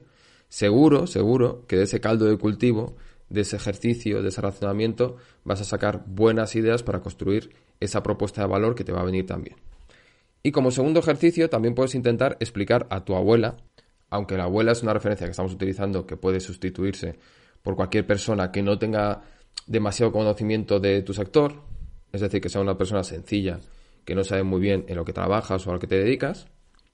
Seguro, 0.49 1.05
seguro 1.05 1.67
que 1.67 1.77
de 1.77 1.83
ese 1.83 2.01
caldo 2.01 2.25
de 2.25 2.39
cultivo, 2.39 2.95
de 3.29 3.41
ese 3.41 3.57
ejercicio, 3.57 4.23
de 4.23 4.29
ese 4.29 4.41
razonamiento, 4.41 5.17
vas 5.43 5.61
a 5.61 5.65
sacar 5.65 6.03
buenas 6.07 6.55
ideas 6.55 6.81
para 6.81 7.01
construir 7.01 7.51
esa 7.79 8.01
propuesta 8.01 8.41
de 8.41 8.47
valor 8.47 8.73
que 8.73 8.83
te 8.83 8.91
va 8.91 9.01
a 9.01 9.05
venir 9.05 9.27
también. 9.27 9.55
Y 10.43 10.51
como 10.51 10.71
segundo 10.71 10.99
ejercicio 10.99 11.49
también 11.49 11.75
puedes 11.75 11.95
intentar 11.95 12.37
explicar 12.39 12.87
a 12.89 13.05
tu 13.05 13.15
abuela, 13.15 13.57
aunque 14.09 14.37
la 14.37 14.45
abuela 14.45 14.71
es 14.71 14.81
una 14.81 14.93
referencia 14.93 15.27
que 15.27 15.31
estamos 15.31 15.53
utilizando 15.53 16.05
que 16.05 16.17
puede 16.17 16.39
sustituirse 16.39 17.17
por 17.61 17.75
cualquier 17.75 18.07
persona 18.07 18.51
que 18.51 18.63
no 18.63 18.79
tenga 18.79 19.21
demasiado 19.67 20.11
conocimiento 20.11 20.79
de 20.79 21.01
tu 21.03 21.13
sector, 21.13 21.61
es 22.11 22.21
decir, 22.21 22.41
que 22.41 22.49
sea 22.49 22.61
una 22.61 22.77
persona 22.77 23.03
sencilla, 23.03 23.59
que 24.03 24.15
no 24.15 24.23
sabe 24.23 24.43
muy 24.43 24.59
bien 24.59 24.85
en 24.87 24.95
lo 24.95 25.05
que 25.05 25.13
trabajas 25.13 25.65
o 25.65 25.69
a 25.69 25.73
lo 25.73 25.79
que 25.79 25.87
te 25.87 25.97
dedicas, 25.97 26.47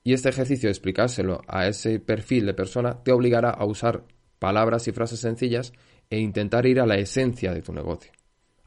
y 0.03 0.13
este 0.13 0.29
ejercicio 0.29 0.67
de 0.67 0.71
explicárselo 0.71 1.41
a 1.47 1.67
ese 1.67 1.99
perfil 1.99 2.45
de 2.45 2.53
persona 2.53 3.01
te 3.03 3.11
obligará 3.11 3.49
a 3.49 3.65
usar 3.65 4.03
palabras 4.39 4.87
y 4.87 4.91
frases 4.91 5.19
sencillas 5.19 5.73
e 6.09 6.19
intentar 6.19 6.65
ir 6.65 6.79
a 6.79 6.85
la 6.85 6.97
esencia 6.97 7.53
de 7.53 7.61
tu 7.61 7.73
negocio, 7.73 8.11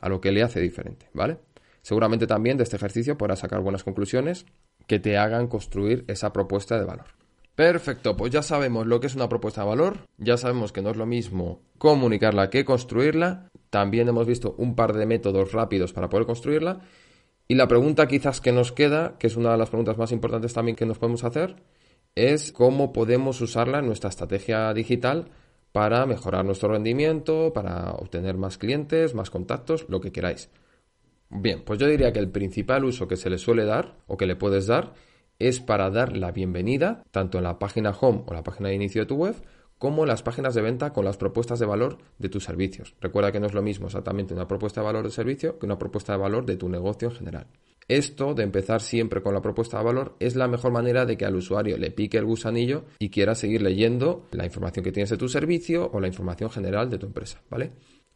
a 0.01 0.09
lo 0.09 0.21
que 0.21 0.33
le 0.33 0.43
hace 0.43 0.61
diferente, 0.61 1.09
¿vale? 1.15 1.39
Seguramente 1.83 2.27
también 2.27 2.57
de 2.57 2.65
este 2.65 2.77
ejercicio 2.77 3.17
podrás 3.17 3.39
sacar 3.39 3.61
buenas 3.61 3.85
conclusiones 3.85 4.45
que 4.91 4.99
te 4.99 5.17
hagan 5.17 5.47
construir 5.47 6.05
esa 6.09 6.33
propuesta 6.33 6.77
de 6.77 6.85
valor. 6.85 7.07
Perfecto, 7.55 8.17
pues 8.17 8.33
ya 8.33 8.43
sabemos 8.43 8.89
lo 8.89 8.99
que 8.99 9.07
es 9.07 9.15
una 9.15 9.29
propuesta 9.29 9.61
de 9.61 9.69
valor, 9.69 9.99
ya 10.19 10.37
sabemos 10.37 10.73
que 10.73 10.83
no 10.83 10.91
es 10.91 10.97
lo 10.97 11.07
mismo 11.07 11.61
comunicarla 11.79 12.51
que 12.51 12.65
construirla, 12.65 13.51
también 13.71 14.09
hemos 14.09 14.27
visto 14.27 14.57
un 14.59 14.75
par 14.75 14.93
de 14.95 15.07
métodos 15.07 15.53
rápidos 15.53 15.93
para 15.93 16.09
poder 16.09 16.27
construirla 16.27 16.81
y 17.47 17.55
la 17.55 17.69
pregunta 17.69 18.09
quizás 18.09 18.41
que 18.41 18.51
nos 18.51 18.73
queda, 18.73 19.17
que 19.17 19.29
es 19.29 19.37
una 19.37 19.53
de 19.53 19.59
las 19.59 19.71
preguntas 19.71 19.97
más 19.97 20.11
importantes 20.11 20.55
también 20.55 20.75
que 20.75 20.87
nos 20.87 20.99
podemos 20.99 21.23
hacer, 21.23 21.55
es 22.17 22.51
cómo 22.51 22.93
podemos 22.93 23.41
usarla 23.41 23.79
en 23.79 23.87
nuestra 23.87 24.11
estrategia 24.11 24.75
digital 24.75 25.29
para 25.71 26.05
mejorar 26.05 26.45
nuestro 26.45 26.71
rendimiento, 26.73 27.53
para 27.53 27.93
obtener 27.93 28.37
más 28.37 28.59
clientes, 28.59 29.15
más 29.15 29.31
contactos, 29.31 29.87
lo 29.89 30.01
que 30.01 30.11
queráis. 30.11 30.51
Bien, 31.31 31.63
pues 31.65 31.79
yo 31.79 31.87
diría 31.87 32.13
que 32.13 32.19
el 32.19 32.31
principal 32.31 32.85
uso 32.85 33.07
que 33.07 33.17
se 33.17 33.31
le 33.31 33.39
suele 33.39 33.65
dar 33.65 33.97
o 34.09 34.17
que 34.17 34.27
le 34.27 34.35
puedes 34.35 34.67
dar 34.67 34.95
es 35.39 35.61
para 35.61 35.89
dar 35.89 36.17
la 36.17 36.33
bienvenida 36.33 37.05
tanto 37.13 37.39
en 37.39 37.45
la 37.45 37.59
página 37.59 37.91
home 37.91 38.25
o 38.27 38.35
la 38.35 38.43
página 38.43 38.69
de 38.69 38.75
inicio 38.75 39.03
de 39.03 39.07
tu 39.07 39.15
web 39.15 39.37
como 39.79 40.03
en 40.03 40.09
las 40.09 40.23
páginas 40.23 40.55
de 40.55 40.61
venta 40.61 40.93
con 40.93 41.07
las 41.07 41.17
propuestas 41.17 41.59
de 41.59 41.65
valor 41.65 41.99
de 42.19 42.29
tus 42.29 42.45
servicios. 42.45 42.95
Recuerda 43.01 43.33
que 43.33 43.41
no 43.41 43.47
es 43.47 43.55
lo 43.55 43.63
mismo 43.63 43.87
exactamente 43.87 44.35
una 44.35 44.47
propuesta 44.47 44.83
de 44.83 44.87
valor 44.87 45.05
de 45.05 45.11
servicio 45.11 45.59
que 45.59 45.65
una 45.65 45.79
propuesta 45.79 46.13
de 46.13 46.19
valor 46.19 46.45
de 46.45 46.57
tu 46.57 46.69
negocio 46.69 47.09
en 47.09 47.15
general. 47.15 47.47
Esto 47.89 48.35
de 48.35 48.43
empezar 48.43 48.83
siempre 48.83 49.23
con 49.23 49.33
la 49.33 49.41
propuesta 49.41 49.79
de 49.79 49.85
valor 49.85 50.17
es 50.21 50.37
la 50.37 50.49
mejor 50.49 50.73
manera 50.73 51.07
de 51.07 51.17
que 51.17 51.25
al 51.25 51.35
usuario 51.35 51.79
le 51.79 51.91
pique 51.91 52.19
el 52.19 52.27
gusanillo 52.27 52.85
y 52.99 53.09
quiera 53.09 53.35
seguir 53.35 53.63
leyendo 53.63 54.27
la 54.33 54.45
información 54.45 54.85
que 54.85 54.93
tienes 54.93 55.11
de 55.11 55.17
tu 55.17 55.29
servicio 55.29 55.91
o 55.93 55.99
la 55.99 56.09
información 56.09 56.51
general 56.51 56.91
de 56.91 56.99
tu 56.99 57.07
empresa, 57.07 57.41
¿vale? 57.49 57.71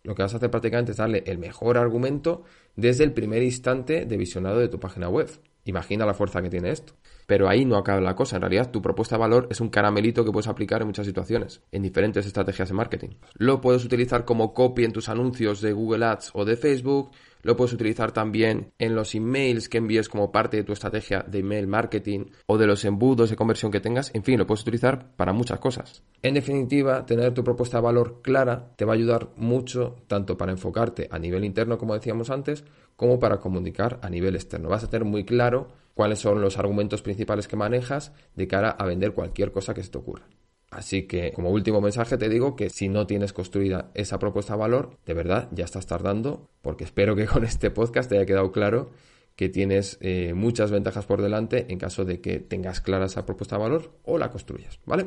Lo 0.04 0.14
que 0.14 0.22
vas 0.22 0.34
a 0.34 0.36
hacer 0.36 0.50
prácticamente 0.50 0.92
es 0.92 0.98
darle 0.98 1.24
el 1.26 1.38
mejor 1.38 1.78
argumento 1.78 2.44
desde 2.76 3.04
el 3.04 3.12
primer 3.12 3.42
instante 3.42 4.04
de 4.04 4.16
visionado 4.18 4.58
de 4.58 4.68
tu 4.68 4.78
página 4.78 5.08
web. 5.08 5.30
Imagina 5.64 6.04
la 6.04 6.12
fuerza 6.12 6.42
que 6.42 6.50
tiene 6.50 6.70
esto. 6.70 6.92
Pero 7.26 7.48
ahí 7.48 7.64
no 7.64 7.76
acaba 7.76 8.02
la 8.02 8.14
cosa. 8.14 8.36
En 8.36 8.42
realidad, 8.42 8.70
tu 8.70 8.82
propuesta 8.82 9.16
de 9.16 9.20
valor 9.20 9.48
es 9.50 9.62
un 9.62 9.70
caramelito 9.70 10.22
que 10.22 10.30
puedes 10.30 10.46
aplicar 10.46 10.82
en 10.82 10.88
muchas 10.88 11.06
situaciones, 11.06 11.62
en 11.72 11.82
diferentes 11.82 12.26
estrategias 12.26 12.68
de 12.68 12.74
marketing. 12.74 13.08
Lo 13.32 13.62
puedes 13.62 13.82
utilizar 13.82 14.26
como 14.26 14.52
copy 14.52 14.84
en 14.84 14.92
tus 14.92 15.08
anuncios 15.08 15.62
de 15.62 15.72
Google 15.72 16.04
Ads 16.04 16.32
o 16.34 16.44
de 16.44 16.56
Facebook. 16.56 17.12
Lo 17.44 17.56
puedes 17.56 17.74
utilizar 17.74 18.10
también 18.10 18.72
en 18.78 18.94
los 18.94 19.14
emails 19.14 19.68
que 19.68 19.76
envíes 19.78 20.08
como 20.08 20.32
parte 20.32 20.56
de 20.56 20.64
tu 20.64 20.72
estrategia 20.72 21.22
de 21.22 21.40
email 21.40 21.66
marketing 21.66 22.24
o 22.46 22.56
de 22.56 22.66
los 22.66 22.86
embudos 22.86 23.28
de 23.28 23.36
conversión 23.36 23.70
que 23.70 23.80
tengas. 23.80 24.10
En 24.14 24.24
fin, 24.24 24.38
lo 24.38 24.46
puedes 24.46 24.62
utilizar 24.62 25.14
para 25.14 25.34
muchas 25.34 25.60
cosas. 25.60 26.02
En 26.22 26.34
definitiva, 26.34 27.04
tener 27.04 27.34
tu 27.34 27.44
propuesta 27.44 27.76
de 27.76 27.82
valor 27.82 28.22
clara 28.22 28.72
te 28.76 28.86
va 28.86 28.94
a 28.94 28.96
ayudar 28.96 29.28
mucho 29.36 29.96
tanto 30.06 30.38
para 30.38 30.52
enfocarte 30.52 31.06
a 31.10 31.18
nivel 31.18 31.44
interno, 31.44 31.76
como 31.76 31.92
decíamos 31.92 32.30
antes, 32.30 32.64
como 32.96 33.18
para 33.18 33.40
comunicar 33.40 33.98
a 34.00 34.08
nivel 34.08 34.36
externo. 34.36 34.70
Vas 34.70 34.84
a 34.84 34.88
tener 34.88 35.04
muy 35.04 35.24
claro 35.24 35.68
cuáles 35.92 36.20
son 36.20 36.40
los 36.40 36.56
argumentos 36.56 37.02
principales 37.02 37.46
que 37.46 37.56
manejas 37.56 38.12
de 38.34 38.48
cara 38.48 38.70
a 38.70 38.86
vender 38.86 39.12
cualquier 39.12 39.52
cosa 39.52 39.74
que 39.74 39.82
se 39.82 39.90
te 39.90 39.98
ocurra. 39.98 40.26
Así 40.74 41.06
que 41.06 41.32
como 41.32 41.50
último 41.50 41.80
mensaje 41.80 42.18
te 42.18 42.28
digo 42.28 42.56
que 42.56 42.68
si 42.68 42.88
no 42.88 43.06
tienes 43.06 43.32
construida 43.32 43.92
esa 43.94 44.18
propuesta 44.18 44.54
de 44.54 44.58
valor, 44.58 44.98
de 45.06 45.14
verdad 45.14 45.48
ya 45.52 45.64
estás 45.64 45.86
tardando, 45.86 46.48
porque 46.62 46.82
espero 46.82 47.14
que 47.14 47.26
con 47.32 47.44
este 47.44 47.70
podcast 47.70 48.10
te 48.10 48.16
haya 48.16 48.26
quedado 48.26 48.50
claro 48.50 48.90
que 49.36 49.48
tienes 49.48 49.98
eh, 50.00 50.32
muchas 50.34 50.72
ventajas 50.72 51.06
por 51.06 51.22
delante 51.22 51.66
en 51.68 51.78
caso 51.78 52.04
de 52.04 52.20
que 52.20 52.40
tengas 52.40 52.80
clara 52.80 53.06
esa 53.06 53.24
propuesta 53.24 53.56
de 53.56 53.62
valor 53.62 53.92
o 54.02 54.18
la 54.18 54.30
construyas, 54.30 54.80
¿vale? 54.84 55.06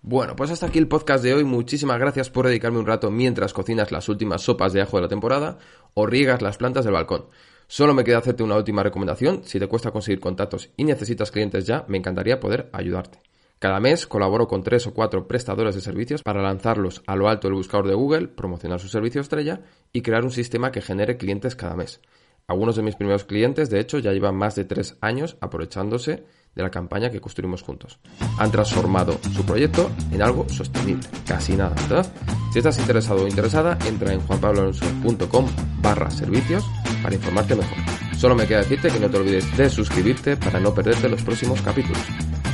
Bueno, 0.00 0.34
pues 0.34 0.50
hasta 0.50 0.66
aquí 0.66 0.78
el 0.78 0.88
podcast 0.88 1.22
de 1.22 1.34
hoy. 1.34 1.44
Muchísimas 1.44 1.98
gracias 1.98 2.30
por 2.30 2.46
dedicarme 2.46 2.78
un 2.78 2.86
rato 2.86 3.10
mientras 3.10 3.52
cocinas 3.52 3.92
las 3.92 4.08
últimas 4.08 4.40
sopas 4.40 4.72
de 4.72 4.80
ajo 4.80 4.96
de 4.96 5.02
la 5.02 5.08
temporada 5.08 5.58
o 5.92 6.06
riegas 6.06 6.40
las 6.40 6.56
plantas 6.56 6.84
del 6.84 6.94
balcón. 6.94 7.26
Solo 7.66 7.92
me 7.92 8.04
queda 8.04 8.18
hacerte 8.18 8.42
una 8.42 8.56
última 8.56 8.82
recomendación. 8.82 9.42
Si 9.44 9.58
te 9.58 9.66
cuesta 9.66 9.90
conseguir 9.90 10.20
contactos 10.20 10.70
y 10.76 10.84
necesitas 10.84 11.30
clientes 11.30 11.66
ya, 11.66 11.84
me 11.88 11.98
encantaría 11.98 12.40
poder 12.40 12.70
ayudarte. 12.72 13.20
Cada 13.58 13.80
mes 13.80 14.06
colaboro 14.06 14.46
con 14.48 14.62
tres 14.62 14.86
o 14.86 14.92
cuatro 14.92 15.26
prestadores 15.26 15.74
de 15.74 15.80
servicios 15.80 16.22
para 16.22 16.42
lanzarlos 16.42 17.02
a 17.06 17.16
lo 17.16 17.28
alto 17.28 17.48
del 17.48 17.56
buscador 17.56 17.88
de 17.88 17.94
Google, 17.94 18.28
promocionar 18.28 18.80
su 18.80 18.88
servicio 18.88 19.22
estrella 19.22 19.62
y 19.92 20.02
crear 20.02 20.24
un 20.24 20.30
sistema 20.30 20.70
que 20.70 20.82
genere 20.82 21.16
clientes 21.16 21.56
cada 21.56 21.74
mes. 21.74 22.00
Algunos 22.48 22.76
de 22.76 22.82
mis 22.82 22.96
primeros 22.96 23.24
clientes, 23.24 23.70
de 23.70 23.80
hecho, 23.80 23.98
ya 23.98 24.12
llevan 24.12 24.36
más 24.36 24.54
de 24.54 24.64
tres 24.64 24.96
años 25.00 25.36
aprovechándose 25.40 26.24
de 26.54 26.62
la 26.62 26.70
campaña 26.70 27.10
que 27.10 27.20
construimos 27.20 27.62
juntos. 27.62 27.98
Han 28.38 28.50
transformado 28.50 29.18
su 29.34 29.44
proyecto 29.44 29.90
en 30.12 30.22
algo 30.22 30.48
sostenible. 30.48 31.08
Casi 31.26 31.56
nada, 31.56 31.74
¿verdad? 31.88 32.06
Si 32.52 32.58
estás 32.58 32.78
interesado 32.78 33.24
o 33.24 33.28
interesada, 33.28 33.78
entra 33.86 34.12
en 34.12 34.20
juanpabloalonso.com 34.20 35.46
barra 35.80 36.10
servicios 36.10 36.64
para 37.02 37.14
informarte 37.14 37.56
mejor. 37.56 37.78
Solo 38.16 38.34
me 38.34 38.46
queda 38.46 38.60
decirte 38.60 38.90
que 38.90 39.00
no 39.00 39.10
te 39.10 39.16
olvides 39.16 39.56
de 39.56 39.68
suscribirte 39.68 40.36
para 40.36 40.60
no 40.60 40.74
perderte 40.74 41.08
los 41.08 41.22
próximos 41.22 41.60
capítulos. 41.62 42.02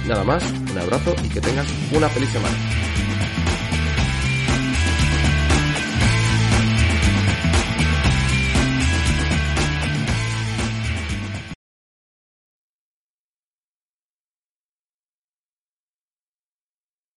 Nada 0.06 0.24
más, 0.24 0.42
un 0.70 0.78
abrazo 0.78 1.14
y 1.24 1.28
que 1.28 1.40
tengas 1.40 1.66
una 1.92 2.08
feliz 2.08 2.30
semana. 2.30 2.56